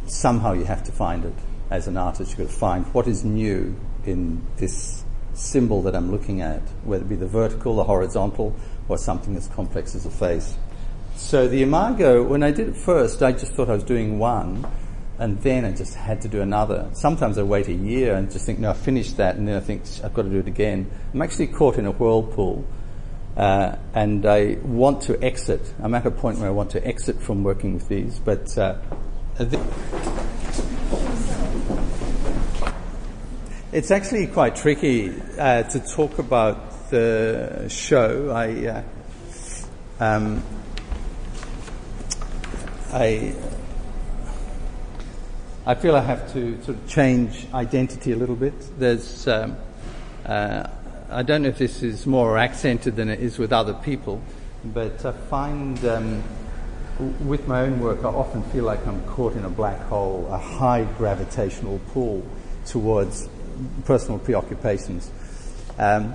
somehow 0.07 0.53
you 0.53 0.65
have 0.65 0.83
to 0.83 0.91
find 0.91 1.25
it. 1.25 1.33
As 1.69 1.87
an 1.87 1.97
artist, 1.97 2.31
you've 2.31 2.47
got 2.47 2.53
to 2.53 2.59
find 2.59 2.85
what 2.93 3.07
is 3.07 3.25
new 3.25 3.75
in 4.05 4.45
this 4.55 5.03
symbol 5.33 5.81
that 5.83 5.95
I'm 5.95 6.11
looking 6.11 6.41
at, 6.41 6.61
whether 6.83 7.03
it 7.03 7.09
be 7.09 7.15
the 7.15 7.27
vertical, 7.27 7.75
the 7.75 7.83
horizontal, 7.83 8.55
or 8.87 8.97
something 8.97 9.35
as 9.35 9.47
complex 9.47 9.93
as 9.93 10.05
a 10.05 10.09
face. 10.09 10.57
So 11.15 11.47
the 11.47 11.63
Imago, 11.63 12.23
when 12.23 12.43
I 12.43 12.51
did 12.51 12.69
it 12.69 12.75
first, 12.75 13.21
I 13.21 13.33
just 13.33 13.53
thought 13.53 13.69
I 13.69 13.73
was 13.73 13.83
doing 13.83 14.17
one 14.17 14.65
and 15.19 15.41
then 15.41 15.65
I 15.65 15.71
just 15.71 15.95
had 15.95 16.21
to 16.21 16.27
do 16.27 16.41
another. 16.41 16.89
Sometimes 16.93 17.37
I 17.37 17.43
wait 17.43 17.67
a 17.67 17.73
year 17.73 18.15
and 18.15 18.31
just 18.31 18.45
think, 18.45 18.59
no, 18.59 18.69
I 18.69 18.73
finished 18.73 19.17
that, 19.17 19.35
and 19.35 19.47
then 19.47 19.55
I 19.55 19.59
think 19.59 19.83
I've 20.03 20.13
got 20.13 20.23
to 20.23 20.29
do 20.29 20.39
it 20.39 20.47
again. 20.47 20.89
I'm 21.13 21.21
actually 21.21 21.47
caught 21.47 21.77
in 21.77 21.85
a 21.85 21.91
whirlpool, 21.91 22.65
uh, 23.37 23.75
and 23.93 24.25
I 24.25 24.57
want 24.63 25.03
to 25.03 25.23
exit. 25.23 25.61
I'm 25.79 25.93
at 25.93 26.05
a 26.05 26.11
point 26.11 26.39
where 26.39 26.47
I 26.47 26.51
want 26.51 26.71
to 26.71 26.85
exit 26.85 27.21
from 27.21 27.43
working 27.43 27.75
with 27.75 27.87
these, 27.87 28.19
but. 28.19 28.57
Uh, 28.57 28.77
it's 33.71 33.91
actually 33.91 34.25
quite 34.27 34.55
tricky 34.55 35.13
uh, 35.37 35.63
to 35.63 35.79
talk 35.79 36.17
about 36.17 36.89
the 36.89 37.67
show. 37.69 38.31
I, 38.31 38.65
uh, 38.65 38.83
um, 39.99 40.43
I 42.91 43.35
I 45.67 45.75
feel 45.75 45.97
I 45.97 46.01
have 46.01 46.31
to 46.31 46.63
sort 46.63 46.77
of 46.77 46.87
change 46.87 47.45
identity 47.53 48.13
a 48.13 48.15
little 48.15 48.37
bit. 48.37 48.53
There's, 48.79 49.27
um, 49.27 49.57
uh, 50.25 50.69
I 51.09 51.23
don't 51.23 51.43
know 51.43 51.49
if 51.49 51.57
this 51.57 51.83
is 51.83 52.05
more 52.05 52.37
accented 52.37 52.97
than 52.97 53.07
it 53.07 53.21
is 53.21 53.39
with 53.39 53.53
other 53.53 53.73
people, 53.73 54.21
but 54.65 55.05
I 55.05 55.13
find 55.13 55.83
um, 55.85 56.23
with 57.25 57.47
my 57.47 57.61
own 57.61 57.79
work, 57.79 58.03
I 58.03 58.09
often 58.09 58.43
feel 58.43 58.65
like 58.65 58.85
I'm 58.85 59.01
caught 59.05 59.33
in 59.33 59.45
a 59.45 59.49
black 59.49 59.79
hole, 59.83 60.27
a 60.29 60.37
high 60.37 60.83
gravitational 60.97 61.79
pull 61.93 62.25
towards 62.65 63.29
personal 63.85 64.19
preoccupations. 64.19 65.09
Um, 65.77 66.13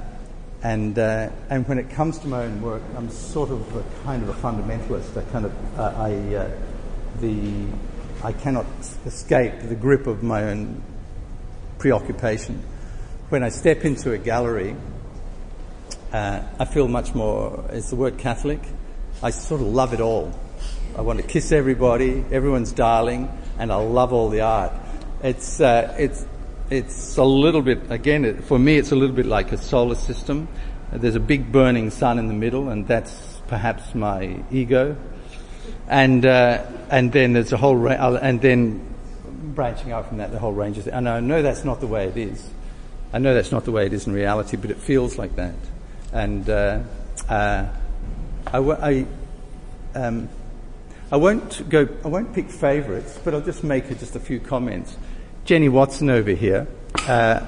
and, 0.63 0.99
uh, 0.99 1.31
and 1.49 1.67
when 1.67 1.79
it 1.79 1.89
comes 1.89 2.19
to 2.19 2.29
my 2.29 2.45
own 2.45 2.61
work, 2.61 2.83
I'm 2.95 3.09
sort 3.09 3.51
of 3.51 3.75
a 3.75 3.85
kind 4.05 4.23
of 4.23 4.29
a 4.29 4.35
fundamentalist. 4.35 5.17
I 5.17 5.23
kind 5.33 5.47
of, 5.47 5.79
uh, 5.79 5.95
I, 5.97 6.35
uh, 6.35 6.51
the 7.21 7.67
I 8.23 8.33
cannot 8.33 8.67
escape 9.07 9.55
the 9.63 9.75
grip 9.75 10.07
of 10.07 10.23
my 10.23 10.45
own 10.45 10.83
preoccupation. 11.79 12.63
When 13.33 13.43
I 13.43 13.49
step 13.49 13.87
into 13.87 14.13
a 14.13 14.19
gallery, 14.19 14.77
uh, 16.13 16.43
I 16.59 16.67
feel 16.67 16.87
much 16.87 17.15
more, 17.15 17.65
is 17.71 17.89
the 17.89 17.97
word 17.97 18.19
Catholic? 18.19 18.61
I 19.23 19.31
sort 19.31 19.63
of 19.63 19.69
love 19.69 19.95
it 19.95 20.03
all. 20.03 20.39
I 20.99 21.01
want 21.01 21.19
to 21.19 21.27
kiss 21.27 21.51
everybody, 21.51 22.23
everyone's 22.31 22.73
darling, 22.73 23.31
and 23.59 23.73
I 23.73 23.77
love 23.77 24.13
all 24.13 24.29
the 24.29 24.43
art. 24.43 24.75
It's, 25.23 25.63
uh, 25.63 25.97
it's, 25.99 26.27
it's 26.69 27.17
a 27.17 27.25
little 27.25 27.63
bit, 27.63 27.91
again, 27.91 28.27
it, 28.27 28.45
for 28.45 28.59
me, 28.59 28.77
it's 28.77 28.93
a 28.93 28.97
little 28.97 29.17
bit 29.17 29.25
like 29.25 29.51
a 29.51 29.57
solar 29.57 29.95
system. 29.95 30.47
There's 30.93 31.17
a 31.17 31.21
big 31.21 31.51
burning 31.51 31.89
sun 31.89 32.19
in 32.19 32.29
the 32.29 32.35
middle, 32.35 32.69
and 32.69 32.87
that's 32.87 33.41
perhaps 33.47 33.95
my 33.95 34.45
ego 34.51 34.95
and 35.89 36.27
uh, 36.27 36.67
and 36.91 37.11
then 37.13 37.33
there's 37.33 37.53
a 37.55 37.57
whole 37.57 37.77
ra- 37.77 37.93
uh, 37.93 38.19
and 38.21 38.43
then 38.43 38.95
branching 39.55 39.91
out 39.91 40.09
from 40.09 40.19
that, 40.19 40.33
the 40.33 40.39
whole 40.39 40.53
range 40.53 40.77
of. 40.77 40.87
And 40.89 41.09
I 41.09 41.21
know 41.21 41.41
that's 41.41 41.65
not 41.65 41.81
the 41.81 41.87
way 41.87 42.09
it 42.09 42.19
is. 42.19 42.47
I 43.13 43.19
know 43.19 43.35
that's 43.35 43.53
not 43.53 43.65
the 43.65 43.73
way 43.73 43.87
it 43.87 43.93
is 43.93 44.07
in 44.07 44.13
reality, 44.13 44.57
but 44.57 44.71
it 44.71 44.79
feels 44.79 45.19
like 45.19 45.37
that. 45.37 45.55
And 46.13 46.49
uh, 46.49 46.81
uh, 47.29 47.69
I, 48.47 48.53
w- 48.53 48.79
I, 48.81 49.07
um, 49.95 50.29
I 51.11 51.17
won't 51.17 51.69
go. 51.69 51.89
I 52.05 52.09
won't 52.09 52.33
pick 52.35 52.49
favourites, 52.49 53.19
but 53.23 53.35
I'll 53.35 53.43
just 53.43 53.63
make 53.63 53.89
just 53.99 54.17
a 54.17 54.21
few 54.21 54.41
comments. 54.41 54.97
Jenny 55.45 55.69
Watson 55.69 56.09
over 56.09 56.31
here. 56.31 56.67
Uh, 57.07 57.41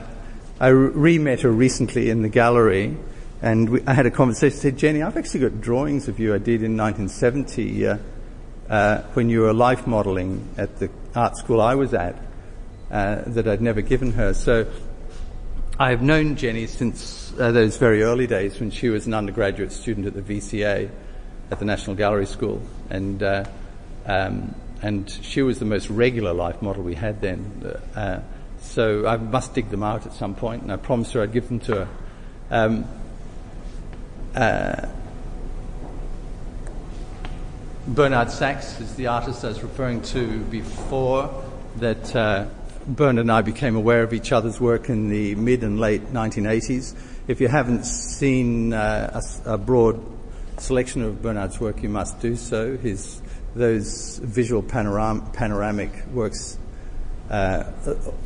I 0.60 0.68
re 0.68 1.18
met 1.18 1.40
her 1.40 1.50
recently 1.50 2.10
in 2.10 2.22
the 2.22 2.28
gallery, 2.28 2.96
and 3.40 3.68
we, 3.70 3.82
I 3.86 3.94
had 3.94 4.06
a 4.06 4.10
conversation. 4.10 4.58
Said, 4.58 4.76
Jenny, 4.76 5.02
I've 5.02 5.16
actually 5.16 5.40
got 5.40 5.60
drawings 5.60 6.08
of 6.08 6.18
you 6.18 6.34
I 6.34 6.38
did 6.38 6.62
in 6.62 6.76
1970 6.76 7.86
uh, 7.86 7.98
uh, 8.68 9.02
when 9.14 9.30
you 9.30 9.40
were 9.40 9.52
life 9.52 9.86
modeling 9.86 10.48
at 10.56 10.78
the 10.78 10.90
art 11.14 11.36
school 11.36 11.60
I 11.60 11.74
was 11.74 11.94
at 11.94 12.16
uh, 12.90 13.22
that 13.26 13.48
I'd 13.48 13.60
never 13.60 13.82
given 13.82 14.12
her. 14.12 14.34
So 14.34 14.66
I've 15.76 16.02
known 16.02 16.36
Jenny 16.36 16.68
since 16.68 17.32
uh, 17.32 17.50
those 17.50 17.78
very 17.78 18.04
early 18.04 18.28
days 18.28 18.60
when 18.60 18.70
she 18.70 18.90
was 18.90 19.08
an 19.08 19.14
undergraduate 19.14 19.72
student 19.72 20.06
at 20.06 20.14
the 20.14 20.22
VCA 20.22 20.88
at 21.50 21.58
the 21.58 21.64
National 21.64 21.96
Gallery 21.96 22.26
School. 22.26 22.62
And, 22.90 23.20
uh, 23.20 23.44
um, 24.06 24.54
and 24.82 25.10
she 25.10 25.42
was 25.42 25.58
the 25.58 25.64
most 25.64 25.90
regular 25.90 26.32
life 26.32 26.62
model 26.62 26.84
we 26.84 26.94
had 26.94 27.20
then. 27.20 27.76
Uh, 27.92 28.20
so 28.60 29.04
I 29.04 29.16
must 29.16 29.54
dig 29.54 29.68
them 29.70 29.82
out 29.82 30.06
at 30.06 30.12
some 30.12 30.36
point, 30.36 30.62
and 30.62 30.70
I 30.70 30.76
promised 30.76 31.12
her 31.14 31.22
I'd 31.22 31.32
give 31.32 31.48
them 31.48 31.58
to 31.60 31.74
her. 31.74 31.88
Um, 32.52 32.84
uh, 34.36 34.86
Bernard 37.88 38.30
Sachs 38.30 38.80
is 38.80 38.94
the 38.94 39.08
artist 39.08 39.44
I 39.44 39.48
was 39.48 39.60
referring 39.60 40.02
to 40.02 40.38
before, 40.44 41.44
that 41.78 42.14
uh, 42.14 42.46
Bernard 42.86 43.22
and 43.22 43.32
I 43.32 43.40
became 43.40 43.76
aware 43.76 44.02
of 44.02 44.12
each 44.12 44.30
other's 44.30 44.60
work 44.60 44.90
in 44.90 45.08
the 45.08 45.34
mid 45.36 45.64
and 45.64 45.80
late 45.80 46.12
1980s. 46.12 46.94
If 47.26 47.40
you 47.40 47.48
haven't 47.48 47.84
seen 47.84 48.74
uh, 48.74 49.20
a, 49.46 49.54
a, 49.54 49.58
broad 49.58 50.04
selection 50.58 51.02
of 51.02 51.22
Bernard's 51.22 51.58
work, 51.58 51.82
you 51.82 51.88
must 51.88 52.20
do 52.20 52.36
so. 52.36 52.76
His, 52.76 53.22
those 53.54 54.18
visual 54.18 54.62
panoram- 54.62 55.32
panoramic 55.32 55.92
works 56.12 56.58
uh, 57.30 57.64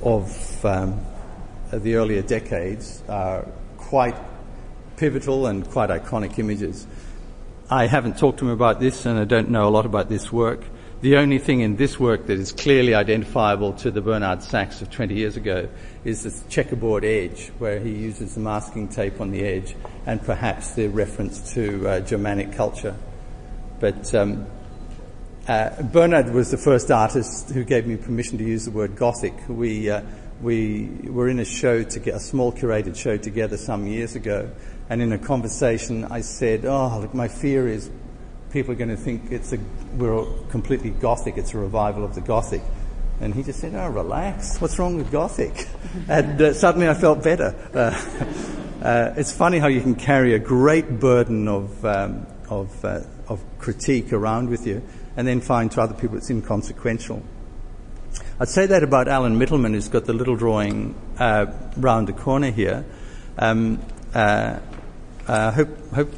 of 0.03 0.65
um, 0.65 1.07
the 1.71 1.95
earlier 1.95 2.23
decades 2.23 3.01
are 3.09 3.47
quite 3.77 4.17
pivotal 4.97 5.47
and 5.47 5.71
quite 5.71 5.91
iconic 5.91 6.37
images. 6.41 6.85
I 7.71 7.87
haven't 7.87 8.19
talked 8.19 8.41
to 8.41 8.47
him 8.47 8.51
about 8.51 8.81
this 8.81 9.07
and 9.07 9.21
I 9.21 9.25
don't 9.25 9.51
know 9.51 9.69
a 9.69 9.71
lot 9.71 9.87
about 9.87 10.09
this 10.09 10.33
work. 10.33 10.65
The 11.01 11.17
only 11.17 11.39
thing 11.39 11.61
in 11.61 11.77
this 11.77 12.01
work 12.01 12.27
that 12.27 12.41
is 12.41 12.51
clearly 12.51 12.93
identifiable 12.93 13.73
to 13.75 13.93
the 13.93 14.01
Bernard 14.01 14.43
Sachs 14.43 14.83
of 14.83 14.91
20 14.91 15.15
years 15.15 15.37
ago 15.37 15.69
is 16.05 16.25
this 16.25 16.43
checkerboard 16.49 17.05
edge 17.05 17.53
where 17.59 17.79
he 17.79 17.91
uses 17.91 18.35
the 18.35 18.41
masking 18.41 18.89
tape 18.89 19.21
on 19.21 19.31
the 19.31 19.45
edge 19.45 19.77
and 20.07 20.21
perhaps 20.21 20.73
the 20.73 20.89
reference 20.89 21.55
to 21.55 21.87
uh, 21.87 22.01
Germanic 22.01 22.51
culture. 22.51 22.97
But 23.79 24.13
um, 24.13 24.49
uh, 25.47 25.81
Bernard 25.83 26.35
was 26.35 26.51
the 26.51 26.57
first 26.57 26.91
artist 26.91 27.51
who 27.51 27.63
gave 27.63 27.87
me 27.87 27.97
permission 27.97 28.37
to 28.39 28.45
use 28.45 28.65
the 28.65 28.73
word 28.73 28.97
Gothic. 28.97 29.35
We, 29.49 29.89
uh, 29.89 30.03
we 30.43 30.89
were 31.05 31.29
in 31.29 31.39
a 31.39 31.45
show 31.45 31.85
to 31.85 32.01
get 32.01 32.17
a 32.17 32.21
small 32.21 32.51
curated 32.51 32.97
show 32.97 33.17
together 33.17 33.57
some 33.57 33.87
years 33.87 34.17
ago 34.17 34.51
and 34.91 35.01
in 35.01 35.13
a 35.13 35.19
conversation, 35.19 36.07
I 36.07 36.23
said, 36.23 36.65
"Oh, 36.65 36.99
look, 37.01 37.15
my 37.15 37.29
fear 37.29 37.69
is 37.69 37.91
people 38.51 38.73
are 38.73 38.77
going 38.77 38.91
to 38.91 38.97
think 38.97 39.31
it's 39.31 39.53
a 39.53 39.59
we're 39.95 40.25
completely 40.51 40.91
gothic. 40.91 41.37
It's 41.37 41.55
a 41.55 41.59
revival 41.59 42.05
of 42.05 42.15
the 42.15 42.21
gothic." 42.21 42.63
And 43.21 43.35
he 43.35 43.43
just 43.43 43.61
said, 43.61 43.75
Oh, 43.75 43.89
relax. 43.89 44.61
What's 44.61 44.79
wrong 44.79 44.97
with 44.97 45.11
Gothic? 45.11 45.67
and 46.09 46.41
uh, 46.41 46.53
suddenly 46.53 46.89
I 46.89 46.95
felt 46.95 47.23
better. 47.23 47.55
Uh, 47.75 48.85
uh, 48.85 49.15
it's 49.17 49.33
funny 49.33 49.59
how 49.59 49.67
you 49.67 49.81
can 49.81 49.97
carry 49.97 50.35
a 50.35 50.39
great 50.39 51.01
burden 51.01 51.49
of, 51.49 51.85
um, 51.85 52.27
of, 52.49 52.85
uh, 52.85 53.01
of 53.29 53.43
critique 53.59 54.13
around 54.13 54.49
with 54.51 54.67
you 54.67 54.83
and 55.17 55.27
then 55.27 55.41
find 55.41 55.73
to 55.73 55.81
other 55.81 55.95
people 55.95 56.17
it's 56.17 56.31
inconsequential. 56.31 57.23
I'd 58.39 58.49
say 58.49 58.67
that 58.67 58.85
about 58.85 59.09
Alan 59.09 59.37
Mittelman, 59.37 59.73
who's 59.73 59.89
got 59.89 60.05
the 60.05 60.13
little 60.13 60.37
drawing 60.37 60.95
uh, 61.19 61.47
round 61.77 62.07
the 62.07 62.13
corner 62.13 62.53
here. 62.53 62.85
Um, 63.37 63.81
uh, 65.29 65.49
I 65.49 65.51
hope, 65.51 65.93
hope 65.93 66.11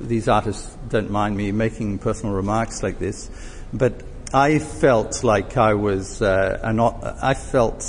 these 0.00 0.28
artists 0.28 0.76
don't 0.88 1.10
mind 1.10 1.36
me 1.36 1.50
making 1.50 1.98
personal 1.98 2.34
remarks 2.34 2.82
like 2.82 2.98
this, 2.98 3.30
but 3.72 4.02
I 4.34 4.58
felt 4.58 5.24
like 5.24 5.56
I 5.56 5.74
was 5.74 6.20
uh, 6.20 6.60
an, 6.62 6.78
I 6.78 7.34
felt 7.34 7.82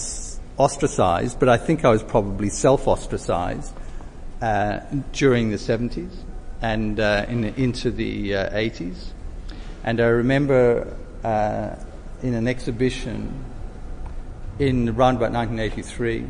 ostracized, 0.57 1.39
but 1.39 1.49
I 1.49 1.57
think 1.57 1.83
I 1.83 1.89
was 1.89 2.03
probably 2.03 2.49
self-ostracized 2.49 3.73
uh, 4.41 4.79
during 5.11 5.51
the 5.51 5.57
70s 5.57 6.11
and 6.61 6.99
uh, 6.99 7.25
in, 7.27 7.43
into 7.43 7.91
the 7.91 8.31
80s. 8.31 8.91
Uh, 8.91 9.55
and 9.83 9.99
I 9.99 10.05
remember 10.05 10.95
uh, 11.23 11.75
in 12.23 12.33
an 12.33 12.47
exhibition 12.47 13.33
in 14.59 14.89
around 14.89 15.17
about 15.17 15.31
1983, 15.31 16.27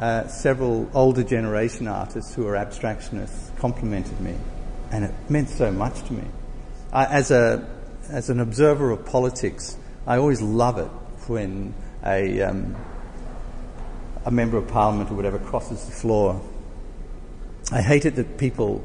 uh, 0.00 0.26
several 0.28 0.88
older 0.94 1.22
generation 1.22 1.88
artists 1.88 2.34
who 2.34 2.46
are 2.46 2.54
abstractionists 2.54 3.56
complimented 3.58 4.20
me, 4.20 4.34
and 4.90 5.04
it 5.04 5.14
meant 5.28 5.48
so 5.48 5.70
much 5.72 6.02
to 6.04 6.12
me. 6.12 6.24
I, 6.92 7.06
as 7.06 7.30
a 7.30 7.68
as 8.08 8.30
an 8.30 8.40
observer 8.40 8.90
of 8.90 9.04
politics, 9.04 9.76
I 10.06 10.18
always 10.18 10.40
love 10.40 10.78
it 10.78 10.88
when 11.28 11.74
a 12.04 12.42
um, 12.42 12.76
a 14.24 14.30
member 14.30 14.56
of 14.56 14.68
parliament 14.68 15.10
or 15.10 15.14
whatever 15.14 15.38
crosses 15.38 15.84
the 15.84 15.92
floor. 15.92 16.40
I 17.72 17.82
hate 17.82 18.06
it 18.06 18.16
that 18.16 18.38
people 18.38 18.84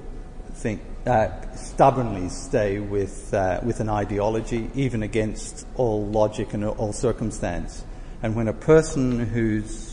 think 0.53 0.81
uh, 1.05 1.29
stubbornly 1.55 2.29
stay 2.29 2.79
with 2.79 3.33
uh, 3.33 3.59
with 3.63 3.79
an 3.79 3.89
ideology, 3.89 4.69
even 4.73 5.03
against 5.03 5.67
all 5.75 6.05
logic 6.07 6.53
and 6.53 6.65
all 6.65 6.93
circumstance. 6.93 7.83
And 8.21 8.35
when 8.35 8.47
a 8.47 8.53
person 8.53 9.19
who's 9.19 9.92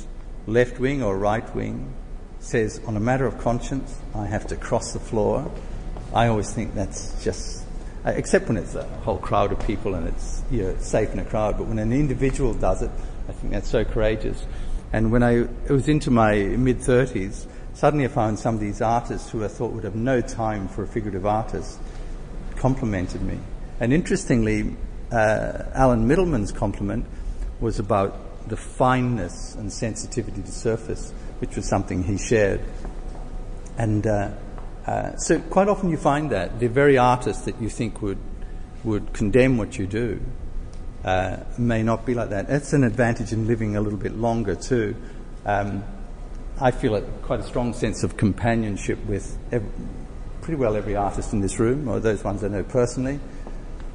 left 0.51 0.79
wing 0.81 1.03
or 1.03 1.17
right 1.17 1.55
wing 1.55 1.95
says, 2.41 2.81
on 2.87 2.97
a 2.97 3.01
matter 3.01 3.27
of 3.27 3.39
conscience, 3.39 3.99
I 4.15 4.27
have 4.27 4.47
to 4.49 4.57
cross 4.57 4.93
the 4.93 5.01
floor, 5.01 5.51
I 6.13 6.27
always 6.27 6.53
think 6.53 6.75
that's 6.75 7.23
just, 7.23 7.63
uh, 8.05 8.11
except 8.11 8.49
when 8.49 8.57
it's 8.57 8.75
a 8.75 8.85
whole 9.05 9.19
crowd 9.19 9.53
of 9.53 9.65
people 9.67 9.95
and 9.95 10.09
it's 10.09 10.43
you're 10.51 10.77
safe 10.81 11.13
in 11.13 11.19
a 11.19 11.25
crowd, 11.25 11.59
but 11.59 11.67
when 11.67 11.79
an 11.79 11.93
individual 11.93 12.55
does 12.55 12.83
it, 12.83 12.91
I 13.29 13.33
think 13.33 13.53
that's 13.53 13.69
so 13.69 13.85
courageous. 13.85 14.45
And 14.93 15.13
when 15.13 15.23
I 15.23 15.47
was 15.69 15.89
into 15.89 16.11
my 16.11 16.35
mid 16.35 16.79
30s, 16.79 17.47
suddenly 17.75 18.07
I 18.07 18.09
found 18.09 18.39
some 18.39 18.55
of 18.55 18.61
these 18.61 18.83
artists 18.83 19.31
who 19.31 19.45
I 19.45 19.49
thought 19.49 19.73
would 19.73 19.85
have 19.85 19.95
no 19.95 20.21
time 20.21 20.67
for 20.67 20.83
a 20.83 20.87
figurative 20.87 21.27
artist 21.27 21.79
complimented 22.57 23.23
me. 23.23 23.39
And 23.79 23.93
interestingly, 23.93 24.77
uh, 25.13 25.63
Alan 25.75 26.09
Mittelman's 26.09 26.51
compliment 26.51 27.07
was 27.61 27.79
about 27.79 28.30
the 28.51 28.57
fineness 28.57 29.55
and 29.55 29.73
sensitivity 29.73 30.43
to 30.43 30.53
surface, 30.53 31.13
which 31.39 31.57
was 31.57 31.67
something 31.67 32.03
he 32.03 32.19
shared. 32.19 32.61
And 33.79 34.07
uh, 34.07 34.33
uh, 34.87 35.17
so 35.17 35.39
quite 35.39 35.69
often 35.69 35.89
you 35.89 35.97
find 35.97 36.31
that 36.31 36.61
the 36.61 36.69
very 36.69 36.99
artists 36.99 37.45
that 37.47 37.61
you 37.61 37.71
think 37.71 38.03
would 38.03 38.19
would 38.83 39.13
condemn 39.13 39.59
what 39.59 39.79
you 39.79 39.87
do 39.87 40.21
uh, 41.05 41.37
may 41.59 41.83
not 41.83 42.07
be 42.07 42.15
like 42.15 42.31
that. 42.31 42.49
That's 42.49 42.73
an 42.73 42.85
advantage 42.85 43.33
in 43.33 43.47
living 43.47 43.77
a 43.77 43.81
little 43.81 43.99
bit 43.99 44.17
longer 44.17 44.55
too. 44.55 44.97
Um, 45.45 45.85
I 46.61 46.71
feel 46.71 47.01
quite 47.23 47.41
a 47.41 47.43
strong 47.43 47.73
sense 47.73 48.03
of 48.03 48.17
companionship 48.17 48.99
with 49.07 49.39
pretty 50.43 50.57
well 50.59 50.77
every 50.77 50.97
artist 50.97 51.33
in 51.33 51.41
this 51.41 51.59
room, 51.59 51.89
or 51.89 52.01
those 52.01 52.25
ones 52.25 52.43
I 52.45 52.49
know 52.49 52.63
personally. 52.63 53.21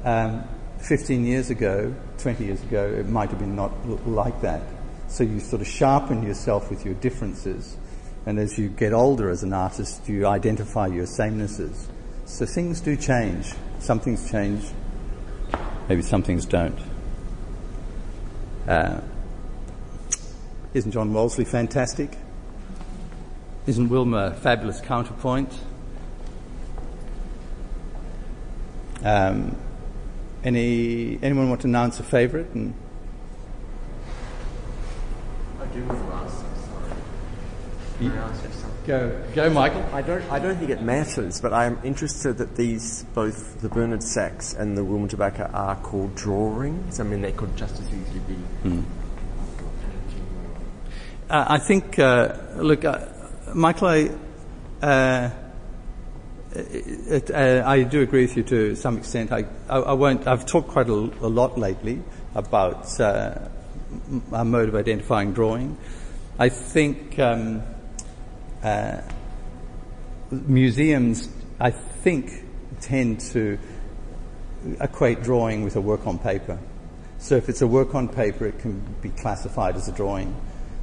Um, 0.04 0.44
15 0.86 1.24
years 1.24 1.50
ago, 1.50 1.92
20 2.18 2.44
years 2.44 2.62
ago, 2.62 2.86
it 2.86 3.08
might 3.08 3.28
have 3.30 3.40
been 3.40 3.56
not 3.56 3.72
like 4.06 4.40
that. 4.42 4.62
So 5.08 5.24
you 5.24 5.40
sort 5.40 5.60
of 5.60 5.66
sharpen 5.66 6.22
yourself 6.22 6.70
with 6.70 6.84
your 6.84 6.94
differences. 6.94 7.76
And 8.24 8.38
as 8.38 8.56
you 8.56 8.68
get 8.68 8.92
older 8.92 9.28
as 9.28 9.42
an 9.42 9.52
artist, 9.52 10.08
you 10.08 10.26
identify 10.26 10.86
your 10.86 11.06
samenesses. 11.06 11.86
So 12.24 12.46
things 12.46 12.80
do 12.80 12.96
change. 12.96 13.52
Some 13.80 13.98
things 13.98 14.30
change, 14.30 14.64
maybe 15.88 16.02
some 16.02 16.22
things 16.22 16.46
don't. 16.46 16.78
Uh, 18.66 19.00
isn't 20.72 20.92
John 20.92 21.12
Wolseley 21.12 21.44
fantastic? 21.44 22.16
Isn't 23.66 23.88
Wilma 23.88 24.18
a 24.18 24.34
fabulous 24.34 24.80
counterpoint? 24.80 25.52
Um, 29.04 29.56
any 30.46 31.18
anyone 31.22 31.48
want 31.48 31.62
to 31.62 31.66
announce 31.66 32.00
a 32.00 32.04
favourite? 32.04 32.48
And 32.54 32.74
I 35.60 35.66
do 35.66 35.84
want 35.84 35.98
to 35.98 36.14
ask. 36.14 36.36
Sorry. 36.38 36.92
Can 37.98 38.12
I 38.12 38.28
ask 38.28 38.44
you 38.44 38.50
something? 38.50 38.66
go, 38.86 39.22
go, 39.34 39.50
Michael. 39.50 39.84
I 39.92 40.02
don't. 40.02 40.22
I 40.30 40.38
don't 40.38 40.56
think 40.56 40.70
it 40.70 40.82
matters, 40.82 41.40
but 41.40 41.52
I 41.52 41.66
am 41.66 41.78
interested 41.82 42.38
that 42.38 42.56
these 42.56 43.04
both 43.14 43.60
the 43.60 43.68
Bernard 43.68 44.02
Sachs 44.02 44.54
and 44.54 44.76
the 44.76 44.84
Wilma 44.84 45.08
Tabacco 45.08 45.52
are 45.52 45.76
called 45.76 46.14
drawings. 46.14 47.00
I 47.00 47.02
mean, 47.02 47.20
they 47.20 47.32
could 47.32 47.56
just 47.56 47.74
as 47.80 47.86
easily 47.86 48.20
be. 48.20 48.34
Hmm. 48.34 48.80
Uh, 51.28 51.44
I 51.48 51.58
think. 51.58 51.98
Uh, 51.98 52.36
look, 52.56 52.84
uh, 52.84 53.06
Michael, 53.52 53.88
I. 53.88 55.32
Uh, 56.54 56.60
it, 56.60 57.30
uh, 57.30 57.62
I 57.66 57.82
do 57.82 58.02
agree 58.02 58.22
with 58.22 58.36
you 58.36 58.42
to 58.44 58.76
some 58.76 58.98
extent. 58.98 59.32
I, 59.32 59.46
I, 59.68 59.78
I 59.78 59.92
won't. 59.92 60.26
I've 60.26 60.46
talked 60.46 60.68
quite 60.68 60.88
a, 60.88 60.92
a 60.92 61.28
lot 61.28 61.58
lately 61.58 62.02
about 62.34 63.00
uh, 63.00 63.38
our 64.32 64.44
mode 64.44 64.68
of 64.68 64.74
identifying 64.74 65.32
drawing. 65.32 65.76
I 66.38 66.48
think 66.50 67.18
um, 67.18 67.62
uh, 68.62 69.00
museums, 70.30 71.28
I 71.58 71.70
think, 71.70 72.44
tend 72.80 73.20
to 73.32 73.58
equate 74.80 75.22
drawing 75.22 75.64
with 75.64 75.76
a 75.76 75.80
work 75.80 76.06
on 76.06 76.18
paper. 76.18 76.58
So 77.18 77.36
if 77.36 77.48
it's 77.48 77.62
a 77.62 77.66
work 77.66 77.94
on 77.94 78.08
paper, 78.08 78.46
it 78.46 78.58
can 78.58 78.80
be 79.00 79.10
classified 79.10 79.76
as 79.76 79.88
a 79.88 79.92
drawing. 79.92 80.34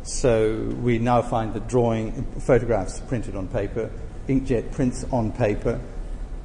So 0.04 0.56
we 0.82 1.00
now 1.00 1.22
find 1.22 1.54
that 1.54 1.68
drawing 1.68 2.24
photographs 2.40 3.00
printed 3.02 3.36
on 3.36 3.48
paper 3.48 3.90
inkjet 4.28 4.72
prints 4.72 5.06
on 5.12 5.32
paper, 5.32 5.80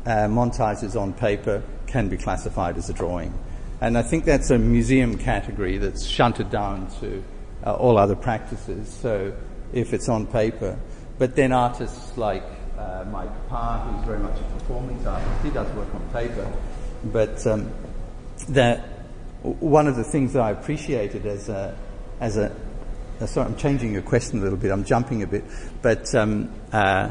uh, 0.07 0.11
montages 0.27 1.01
on 1.01 1.13
paper 1.13 1.63
can 1.87 2.09
be 2.09 2.17
classified 2.17 2.77
as 2.77 2.89
a 2.89 2.93
drawing. 2.93 3.33
And 3.81 3.97
I 3.97 4.03
think 4.03 4.25
that's 4.25 4.51
a 4.51 4.59
museum 4.59 5.19
category 5.19 5.79
that's 5.79 6.05
shunted 6.05 6.51
down 6.51 6.91
to 7.01 7.23
uh, 7.65 7.75
all 7.75 7.99
other 7.99 8.17
practices. 8.17 8.89
So 8.89 9.33
if 9.73 9.93
it's 9.93 10.09
on 10.09 10.27
paper, 10.27 10.79
but 11.19 11.37
then 11.37 11.53
artists 11.53 12.17
like 12.17 12.45
uh, 12.77 13.05
Mike 13.11 13.49
Parr, 13.49 13.79
who's 13.81 14.05
very 14.05 14.19
much 14.19 14.39
a 14.39 14.59
performance 14.59 15.07
artist, 15.07 15.45
he 15.45 15.51
does 15.51 15.69
work 15.75 15.93
on 15.95 16.09
paper. 16.13 16.51
But 17.05 17.47
um, 17.47 17.73
that 18.49 18.81
one 19.43 19.87
of 19.87 19.97
the 19.97 20.05
things 20.05 20.33
that 20.33 20.43
I 20.43 20.51
appreciated 20.51 21.27
as 21.27 21.49
a 21.49 21.77
as 22.21 22.37
a 22.37 22.55
sorry, 23.27 23.47
I'm 23.47 23.57
changing 23.57 23.93
your 23.93 24.03
question 24.03 24.41
a 24.41 24.43
little 24.43 24.59
bit. 24.59 24.71
I'm 24.71 24.85
jumping 24.85 25.23
a 25.23 25.27
bit, 25.27 25.45
but 25.83 26.13
um, 26.15 26.53
uh, 26.73 27.11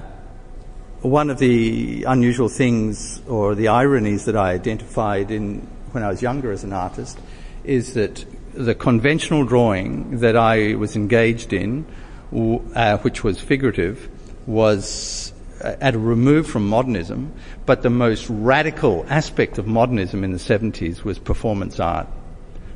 one 1.02 1.30
of 1.30 1.38
the 1.38 2.04
unusual 2.04 2.50
things 2.50 3.22
or 3.28 3.56
the 3.56 3.68
ironies 3.68 4.26
that 4.26 4.36
I 4.36 4.52
identified 4.52 5.32
in 5.32 5.68
when 5.92 6.04
I 6.04 6.10
was 6.10 6.22
younger 6.22 6.52
as 6.52 6.64
an 6.64 6.74
artist 6.74 7.18
is 7.64 7.94
that 7.94 8.26
the 8.54 8.74
conventional 8.74 9.46
drawing 9.46 10.20
that 10.20 10.36
I 10.36 10.76
was 10.76 10.96
engaged 10.96 11.54
in, 11.54 11.86
uh, 12.34 12.98
which 13.00 13.24
was 13.24 13.40
figurative, 13.40 14.10
was 14.48 15.34
uh, 15.64 15.76
at 15.80 15.94
a 15.94 16.00
remove 16.00 16.48
from 16.48 16.68
modernism, 16.68 17.32
but 17.66 17.84
the 17.84 17.90
most 17.90 18.28
radical 18.30 19.06
aspect 19.10 19.58
of 19.58 19.68
modernism 19.68 20.24
in 20.24 20.32
the 20.32 20.40
70s 20.40 21.04
was 21.04 21.20
performance 21.20 21.80
art, 21.80 22.08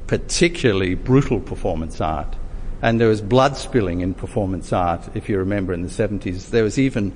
particularly 0.07 0.93
brutal 0.93 1.39
performance 1.39 1.99
art. 1.99 2.35
And 2.83 2.99
there 2.99 3.07
was 3.07 3.21
blood 3.21 3.57
spilling 3.57 4.01
in 4.01 4.13
performance 4.13 4.73
art, 4.73 5.15
if 5.15 5.29
you 5.29 5.37
remember 5.37 5.73
in 5.73 5.83
the 5.83 5.89
70s. 5.89 6.49
There 6.49 6.63
was 6.63 6.79
even 6.79 7.13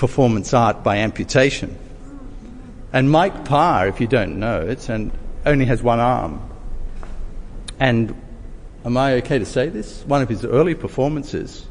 performance 0.00 0.54
art 0.54 0.82
by 0.82 0.96
amputation. 0.96 1.76
And 2.90 3.10
Mike 3.10 3.44
Parr, 3.44 3.86
if 3.86 4.00
you 4.00 4.06
don't 4.06 4.40
know 4.40 4.62
it, 4.62 4.88
and 4.88 5.12
only 5.44 5.66
has 5.66 5.82
one 5.82 6.00
arm. 6.00 6.40
And 7.78 8.20
am 8.82 8.96
I 8.96 9.12
okay 9.16 9.38
to 9.38 9.44
say 9.44 9.68
this? 9.68 10.02
One 10.06 10.22
of 10.22 10.28
his 10.30 10.42
early 10.42 10.74
performances, 10.74 11.66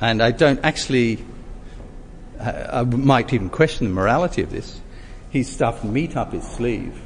and 0.00 0.20
I 0.20 0.32
don't 0.32 0.58
actually, 0.64 1.24
uh, 2.40 2.70
I 2.72 2.82
might 2.82 3.32
even 3.32 3.50
question 3.50 3.86
the 3.86 3.94
morality 3.94 4.42
of 4.42 4.50
this. 4.50 4.80
He 5.30 5.44
stuffed 5.44 5.84
meat 5.84 6.16
up 6.16 6.32
his 6.32 6.44
sleeve 6.44 7.00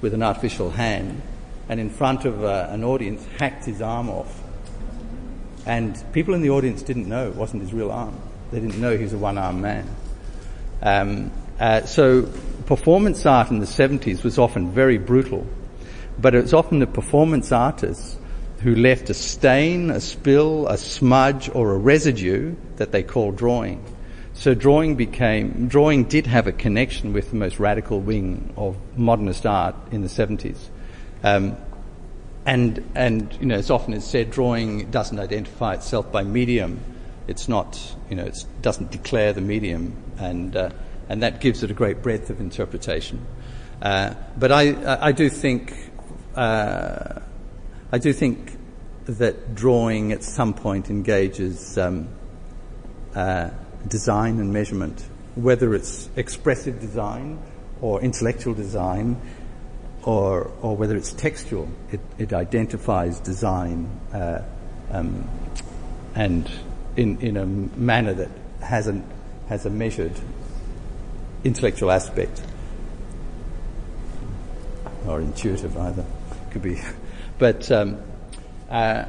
with 0.00 0.14
an 0.14 0.22
artificial 0.22 0.70
hand 0.70 1.20
and 1.68 1.78
in 1.78 1.90
front 1.90 2.24
of 2.24 2.42
uh, 2.42 2.68
an 2.70 2.84
audience 2.84 3.22
hacked 3.38 3.66
his 3.66 3.82
arm 3.82 4.08
off. 4.08 4.42
And 5.66 6.02
people 6.14 6.32
in 6.32 6.40
the 6.40 6.50
audience 6.50 6.82
didn't 6.82 7.06
know 7.06 7.28
it 7.28 7.34
wasn't 7.34 7.62
his 7.62 7.74
real 7.74 7.90
arm. 7.90 8.18
They 8.50 8.60
didn't 8.60 8.80
know 8.80 8.96
he 8.96 9.02
was 9.02 9.12
a 9.12 9.18
one-armed 9.18 9.60
man. 9.60 9.88
Um, 10.82 11.30
uh, 11.58 11.82
so 11.86 12.30
performance 12.66 13.24
art 13.26 13.50
in 13.50 13.58
the 13.58 13.66
70s 13.66 14.22
was 14.22 14.38
often 14.38 14.70
very 14.70 14.98
brutal, 14.98 15.46
but 16.18 16.34
it 16.34 16.42
was 16.42 16.54
often 16.54 16.78
the 16.78 16.86
performance 16.86 17.52
artists 17.52 18.16
who 18.60 18.74
left 18.74 19.10
a 19.10 19.14
stain, 19.14 19.90
a 19.90 20.00
spill, 20.00 20.66
a 20.66 20.78
smudge, 20.78 21.48
or 21.54 21.72
a 21.72 21.78
residue 21.78 22.54
that 22.76 22.92
they 22.92 23.02
called 23.02 23.36
drawing. 23.36 23.84
So 24.34 24.54
drawing 24.54 24.96
became, 24.96 25.68
drawing 25.68 26.04
did 26.04 26.26
have 26.26 26.46
a 26.46 26.52
connection 26.52 27.12
with 27.12 27.30
the 27.30 27.36
most 27.36 27.58
radical 27.58 28.00
wing 28.00 28.52
of 28.56 28.76
modernist 28.96 29.46
art 29.46 29.74
in 29.90 30.02
the 30.02 30.08
70s. 30.08 30.58
Um, 31.22 31.56
and, 32.44 32.88
and, 32.94 33.36
you 33.40 33.46
know, 33.46 33.56
as 33.56 33.70
often 33.70 33.94
as 33.94 34.06
said, 34.06 34.30
drawing 34.30 34.90
doesn't 34.90 35.18
identify 35.18 35.74
itself 35.74 36.12
by 36.12 36.22
medium. 36.22 36.80
It's 37.28 37.48
not, 37.48 37.96
you 38.08 38.16
know, 38.16 38.24
it 38.24 38.44
doesn't 38.62 38.90
declare 38.90 39.32
the 39.32 39.40
medium, 39.40 39.96
and, 40.18 40.54
uh, 40.54 40.70
and 41.08 41.22
that 41.22 41.40
gives 41.40 41.62
it 41.62 41.70
a 41.70 41.74
great 41.74 42.02
breadth 42.02 42.30
of 42.30 42.40
interpretation. 42.40 43.26
Uh, 43.82 44.14
but 44.36 44.52
I, 44.52 45.06
I 45.08 45.12
do 45.12 45.28
think, 45.28 45.74
uh, 46.34 47.20
I 47.92 47.98
do 47.98 48.12
think 48.12 48.56
that 49.06 49.54
drawing 49.54 50.12
at 50.12 50.22
some 50.22 50.54
point 50.54 50.90
engages 50.90 51.78
um, 51.78 52.08
uh, 53.14 53.50
design 53.88 54.40
and 54.40 54.52
measurement, 54.52 55.04
whether 55.34 55.74
it's 55.74 56.08
expressive 56.16 56.80
design 56.80 57.40
or 57.80 58.00
intellectual 58.00 58.54
design 58.54 59.20
or, 60.02 60.50
or 60.62 60.76
whether 60.76 60.96
it's 60.96 61.12
textual, 61.12 61.68
it, 61.90 62.00
it 62.18 62.32
identifies 62.32 63.20
design 63.20 63.88
uh, 64.12 64.42
um, 64.90 65.28
and 66.14 66.50
in, 66.96 67.20
in 67.20 67.36
a 67.36 67.46
manner 67.46 68.14
that 68.14 68.30
has, 68.62 68.86
an, 68.86 69.04
has 69.48 69.66
a 69.66 69.70
measured 69.70 70.12
intellectual 71.44 71.90
aspect 71.90 72.42
or 75.06 75.20
intuitive 75.20 75.76
either 75.76 76.04
could 76.50 76.62
be 76.62 76.80
but 77.38 77.70
um, 77.70 77.98
uh, 78.70 79.04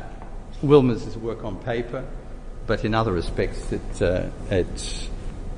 Wilma's 0.62 1.18
work 1.18 1.44
on 1.44 1.58
paper 1.64 2.06
but 2.68 2.86
in 2.86 2.94
other 2.94 3.12
respects 3.12 3.72
it, 3.72 4.02
uh, 4.02 4.28
it, 4.52 5.10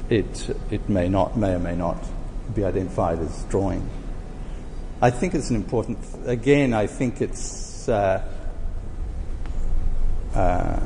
it, 0.09 0.55
it 0.71 0.87
may 0.87 1.09
not 1.09 1.35
may 1.35 1.53
or 1.53 1.59
may 1.59 1.75
not 1.75 1.97
be 2.53 2.63
identified 2.63 3.19
as 3.19 3.43
drawing 3.45 3.89
I 5.01 5.11
think 5.11 5.33
it's 5.33 5.49
an 5.49 5.55
important. 5.55 5.97
Again, 6.25 6.73
I 6.73 6.87
think 6.87 7.21
it's. 7.21 7.87
Uh, 7.87 8.21
uh, 10.35 10.79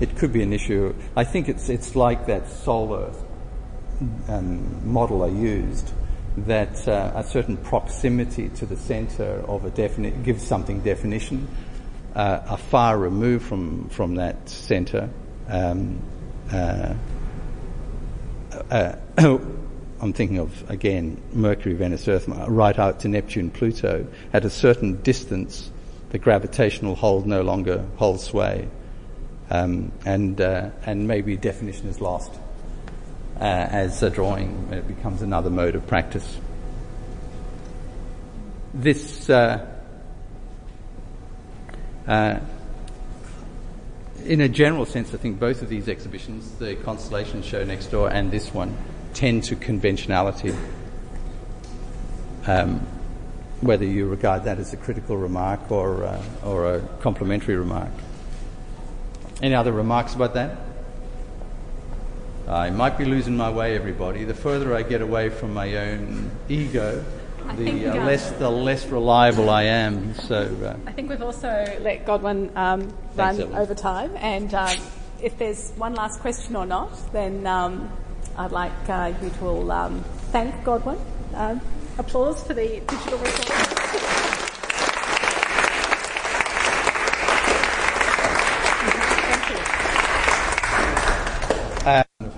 it 0.00 0.16
could 0.16 0.32
be 0.32 0.42
an 0.42 0.52
issue. 0.52 0.94
I 1.16 1.24
think 1.24 1.48
it's 1.48 1.68
it's 1.68 1.96
like 1.96 2.26
that 2.26 2.48
solar 2.48 3.12
um, 4.28 4.90
model 4.90 5.24
I 5.24 5.28
used, 5.28 5.90
that 6.36 6.86
uh, 6.86 7.12
a 7.14 7.24
certain 7.24 7.56
proximity 7.56 8.48
to 8.50 8.66
the 8.66 8.76
centre 8.76 9.44
of 9.48 9.64
a 9.64 9.70
definite 9.70 10.22
gives 10.22 10.42
something 10.42 10.80
definition. 10.80 11.48
Uh, 12.14 12.40
a 12.46 12.56
far 12.56 12.98
removed 12.98 13.44
from 13.44 13.88
from 13.88 14.16
that 14.16 14.48
centre. 14.48 15.08
Um, 15.48 16.00
uh, 16.52 16.94
uh 18.70 18.96
I'm 20.00 20.12
thinking 20.12 20.38
of, 20.38 20.70
again, 20.70 21.20
Mercury, 21.32 21.74
Venus, 21.74 22.06
Earth, 22.06 22.28
right 22.28 22.78
out 22.78 23.00
to 23.00 23.08
Neptune, 23.08 23.50
Pluto. 23.50 24.06
At 24.32 24.44
a 24.44 24.50
certain 24.50 25.02
distance, 25.02 25.70
the 26.10 26.18
gravitational 26.18 26.94
hold 26.94 27.26
no 27.26 27.42
longer 27.42 27.84
holds 27.96 28.22
sway. 28.22 28.68
Um, 29.50 29.92
and, 30.04 30.40
uh, 30.40 30.70
and 30.84 31.08
maybe 31.08 31.36
definition 31.36 31.88
is 31.88 32.00
lost 32.00 32.32
uh, 33.40 33.44
as 33.44 34.02
a 34.02 34.10
drawing. 34.10 34.68
It 34.72 34.86
becomes 34.86 35.22
another 35.22 35.50
mode 35.50 35.74
of 35.74 35.86
practice. 35.86 36.38
This, 38.74 39.30
uh, 39.30 39.66
uh 42.06 42.38
in 44.24 44.42
a 44.42 44.48
general 44.48 44.84
sense, 44.84 45.14
I 45.14 45.16
think 45.16 45.40
both 45.40 45.62
of 45.62 45.70
these 45.70 45.88
exhibitions, 45.88 46.50
the 46.56 46.74
Constellation 46.76 47.42
Show 47.42 47.64
next 47.64 47.86
door 47.86 48.10
and 48.10 48.30
this 48.30 48.52
one, 48.52 48.76
tend 49.14 49.44
to 49.44 49.56
conventionality. 49.56 50.54
Um, 52.46 52.86
whether 53.60 53.84
you 53.84 54.06
regard 54.06 54.44
that 54.44 54.58
as 54.58 54.72
a 54.72 54.76
critical 54.76 55.16
remark 55.16 55.70
or, 55.70 56.04
uh, 56.04 56.22
or 56.44 56.74
a 56.74 56.80
complimentary 57.00 57.56
remark. 57.56 57.90
Any 59.40 59.54
other 59.54 59.72
remarks 59.72 60.14
about 60.14 60.34
that? 60.34 60.56
I 62.48 62.70
might 62.70 62.96
be 62.96 63.04
losing 63.04 63.36
my 63.36 63.50
way, 63.50 63.76
everybody. 63.76 64.24
The 64.24 64.34
further 64.34 64.74
I 64.74 64.82
get 64.82 65.02
away 65.02 65.28
from 65.28 65.52
my 65.52 65.76
own 65.76 66.30
ego, 66.48 67.04
the 67.56 67.88
uh, 67.88 68.04
less 68.04 68.30
the 68.32 68.50
less 68.50 68.86
reliable 68.86 69.50
I 69.50 69.64
am. 69.64 70.14
So 70.14 70.36
uh, 70.64 70.88
I 70.88 70.92
think 70.92 71.10
we've 71.10 71.22
also 71.22 71.48
let 71.82 72.06
Godwin 72.06 72.50
um, 72.56 72.92
run 73.14 73.40
over 73.54 73.74
time, 73.74 74.10
and 74.16 74.52
um, 74.54 74.76
if 75.22 75.36
there's 75.38 75.72
one 75.72 75.94
last 75.94 76.20
question 76.20 76.56
or 76.56 76.66
not, 76.66 76.90
then 77.12 77.46
um, 77.46 77.92
I'd 78.36 78.50
like 78.50 78.88
uh, 78.88 79.12
you 79.22 79.30
to 79.30 79.46
all 79.46 79.70
um, 79.70 80.02
thank 80.32 80.64
Godwin. 80.64 80.98
Uh, 81.34 81.58
applause 81.98 82.42
for 82.44 82.54
the 82.54 82.80
digital 82.80 83.18
recording. 83.18 84.27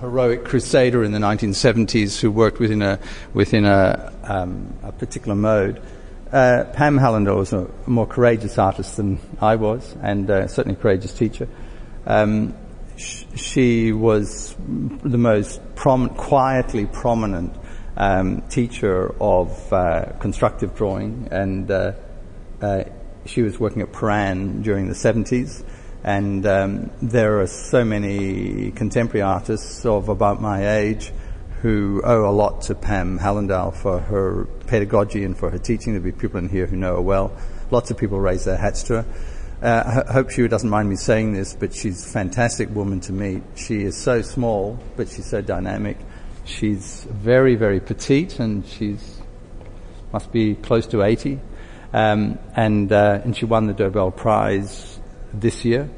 Heroic 0.01 0.45
crusader 0.45 1.03
in 1.03 1.11
the 1.11 1.19
1970s 1.19 2.19
who 2.19 2.31
worked 2.31 2.59
within 2.59 2.81
a 2.81 2.99
within 3.33 3.65
a, 3.65 4.11
um, 4.23 4.73
a 4.81 4.91
particular 4.91 5.35
mode. 5.35 5.79
Uh, 6.31 6.63
Pam 6.73 6.97
Hallandal 6.97 7.37
was 7.37 7.53
a 7.53 7.69
more 7.85 8.07
courageous 8.07 8.57
artist 8.57 8.97
than 8.97 9.19
I 9.39 9.57
was, 9.57 9.95
and 10.01 10.29
uh, 10.29 10.47
certainly 10.47 10.77
a 10.77 10.81
courageous 10.81 11.13
teacher. 11.13 11.47
Um, 12.07 12.55
she 12.97 13.91
was 13.91 14.55
the 14.57 15.17
most 15.17 15.61
prom- 15.75 16.09
quietly 16.09 16.87
prominent 16.87 17.55
um, 17.95 18.41
teacher 18.49 19.13
of 19.21 19.71
uh, 19.71 20.13
constructive 20.19 20.75
drawing, 20.75 21.27
and 21.31 21.69
uh, 21.69 21.93
uh, 22.59 22.85
she 23.25 23.43
was 23.43 23.59
working 23.59 23.83
at 23.83 23.91
Prahran 23.91 24.63
during 24.63 24.87
the 24.87 24.95
70s. 24.95 25.63
And 26.03 26.45
um, 26.45 26.91
there 27.01 27.41
are 27.41 27.47
so 27.47 27.85
many 27.85 28.71
contemporary 28.71 29.21
artists 29.21 29.85
of 29.85 30.09
about 30.09 30.41
my 30.41 30.77
age 30.77 31.11
who 31.61 32.01
owe 32.03 32.27
a 32.27 32.31
lot 32.31 32.63
to 32.63 32.75
Pam 32.75 33.19
Hallandal 33.19 33.75
for 33.75 33.99
her 33.99 34.45
pedagogy 34.65 35.23
and 35.23 35.37
for 35.37 35.51
her 35.51 35.59
teaching. 35.59 35.93
There'll 35.93 36.03
be 36.03 36.11
people 36.11 36.39
in 36.39 36.49
here 36.49 36.65
who 36.65 36.75
know 36.75 36.95
her 36.95 37.01
well. 37.01 37.31
Lots 37.69 37.91
of 37.91 37.97
people 37.97 38.19
raise 38.19 38.45
their 38.45 38.57
hats 38.57 38.81
to 38.83 39.03
her. 39.03 39.05
Uh, 39.61 40.03
I 40.09 40.11
hope 40.11 40.31
she 40.31 40.47
doesn't 40.47 40.69
mind 40.69 40.89
me 40.89 40.95
saying 40.95 41.33
this, 41.33 41.53
but 41.53 41.75
she's 41.75 42.03
a 42.03 42.09
fantastic 42.09 42.73
woman 42.73 42.99
to 43.01 43.13
meet. 43.13 43.43
She 43.55 43.83
is 43.83 43.95
so 43.95 44.23
small, 44.23 44.79
but 44.97 45.07
she's 45.07 45.27
so 45.27 45.41
dynamic. 45.41 45.97
She's 46.45 47.05
very, 47.11 47.53
very 47.53 47.79
petite, 47.79 48.39
and 48.39 48.65
she's 48.65 49.21
must 50.11 50.31
be 50.31 50.55
close 50.55 50.87
to 50.87 51.03
80. 51.03 51.39
Um, 51.93 52.39
and 52.55 52.91
uh, 52.91 53.21
and 53.23 53.35
she 53.35 53.45
won 53.45 53.67
the 53.67 53.73
Dobell 53.73 54.15
Prize 54.15 54.99
this 55.33 55.65
year. 55.65 55.89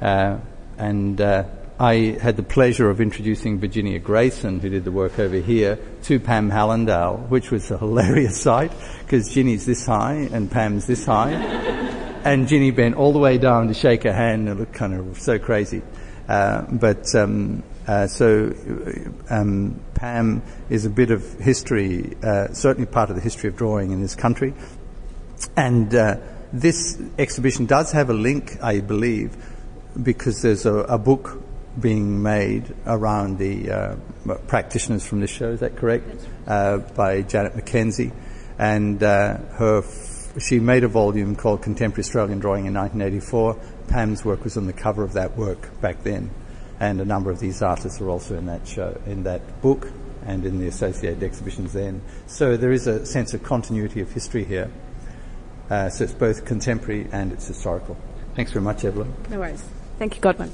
Uh, 0.00 0.38
and 0.78 1.20
uh, 1.20 1.44
I 1.78 2.16
had 2.20 2.36
the 2.36 2.42
pleasure 2.42 2.90
of 2.90 3.00
introducing 3.00 3.58
Virginia 3.58 3.98
Grayson, 3.98 4.60
who 4.60 4.68
did 4.68 4.84
the 4.84 4.92
work 4.92 5.18
over 5.18 5.36
here, 5.36 5.78
to 6.04 6.20
Pam 6.20 6.50
Hallandal, 6.50 7.28
which 7.28 7.50
was 7.50 7.70
a 7.70 7.78
hilarious 7.78 8.40
sight 8.40 8.72
because 9.00 9.32
Ginny's 9.32 9.66
this 9.66 9.86
high 9.86 10.28
and 10.32 10.50
Pam's 10.50 10.86
this 10.86 11.04
high. 11.04 11.32
and 12.24 12.46
Ginny 12.46 12.70
bent 12.70 12.94
all 12.94 13.12
the 13.12 13.18
way 13.18 13.38
down 13.38 13.68
to 13.68 13.74
shake 13.74 14.04
her 14.04 14.12
hand. 14.12 14.48
It 14.48 14.54
looked 14.54 14.74
kind 14.74 14.94
of 14.94 15.18
so 15.18 15.38
crazy. 15.38 15.82
Uh, 16.28 16.62
but 16.70 17.12
um, 17.14 17.62
uh, 17.86 18.06
so 18.06 18.54
um, 19.28 19.80
Pam 19.94 20.42
is 20.70 20.86
a 20.86 20.90
bit 20.90 21.10
of 21.10 21.40
history, 21.40 22.16
uh, 22.22 22.52
certainly 22.52 22.86
part 22.86 23.10
of 23.10 23.16
the 23.16 23.22
history 23.22 23.48
of 23.48 23.56
drawing 23.56 23.90
in 23.90 24.00
this 24.00 24.14
country. 24.14 24.54
And 25.56 25.92
uh, 25.94 26.18
this 26.52 27.00
exhibition 27.18 27.66
does 27.66 27.92
have 27.92 28.10
a 28.10 28.14
link, 28.14 28.58
I 28.62 28.80
believe, 28.80 29.36
because 30.00 30.42
there's 30.42 30.66
a, 30.66 30.74
a 30.74 30.98
book 30.98 31.42
being 31.80 32.22
made 32.22 32.74
around 32.86 33.38
the 33.38 33.70
uh, 33.70 33.96
practitioners 34.46 35.06
from 35.06 35.20
this 35.20 35.30
show. 35.30 35.50
Is 35.50 35.60
that 35.60 35.76
correct? 35.76 36.26
Uh, 36.46 36.78
by 36.78 37.22
Janet 37.22 37.54
McKenzie, 37.54 38.12
and 38.58 39.00
her 39.00 39.82
she 40.38 40.58
made 40.58 40.84
a 40.84 40.88
volume 40.88 41.36
called 41.36 41.62
Contemporary 41.62 42.04
Australian 42.04 42.38
Drawing 42.38 42.66
in 42.66 42.74
1984. 42.74 43.58
Pam's 43.88 44.24
work 44.24 44.44
was 44.44 44.56
on 44.56 44.66
the 44.66 44.72
cover 44.72 45.02
of 45.02 45.12
that 45.12 45.36
work 45.36 45.80
back 45.80 46.02
then, 46.02 46.30
and 46.80 47.00
a 47.00 47.04
number 47.04 47.30
of 47.30 47.38
these 47.38 47.62
artists 47.62 48.00
are 48.00 48.08
also 48.08 48.36
in 48.36 48.46
that 48.46 48.66
show, 48.66 48.98
in 49.06 49.24
that 49.24 49.60
book, 49.60 49.90
and 50.24 50.46
in 50.46 50.58
the 50.58 50.68
associated 50.68 51.22
exhibitions 51.22 51.72
then. 51.72 52.00
So 52.26 52.56
there 52.56 52.72
is 52.72 52.86
a 52.86 53.04
sense 53.04 53.34
of 53.34 53.42
continuity 53.42 54.00
of 54.00 54.10
history 54.12 54.44
here. 54.44 54.70
Uh, 55.70 55.88
so 55.88 56.04
it's 56.04 56.12
both 56.12 56.44
contemporary 56.44 57.08
and 57.12 57.32
it's 57.32 57.46
historical. 57.46 57.96
Thanks 58.34 58.52
very 58.52 58.64
much, 58.64 58.84
Evelyn. 58.84 59.14
No 59.30 59.40
worries. 59.40 59.64
Thank 59.98 60.16
you, 60.16 60.20
Godwin. 60.20 60.50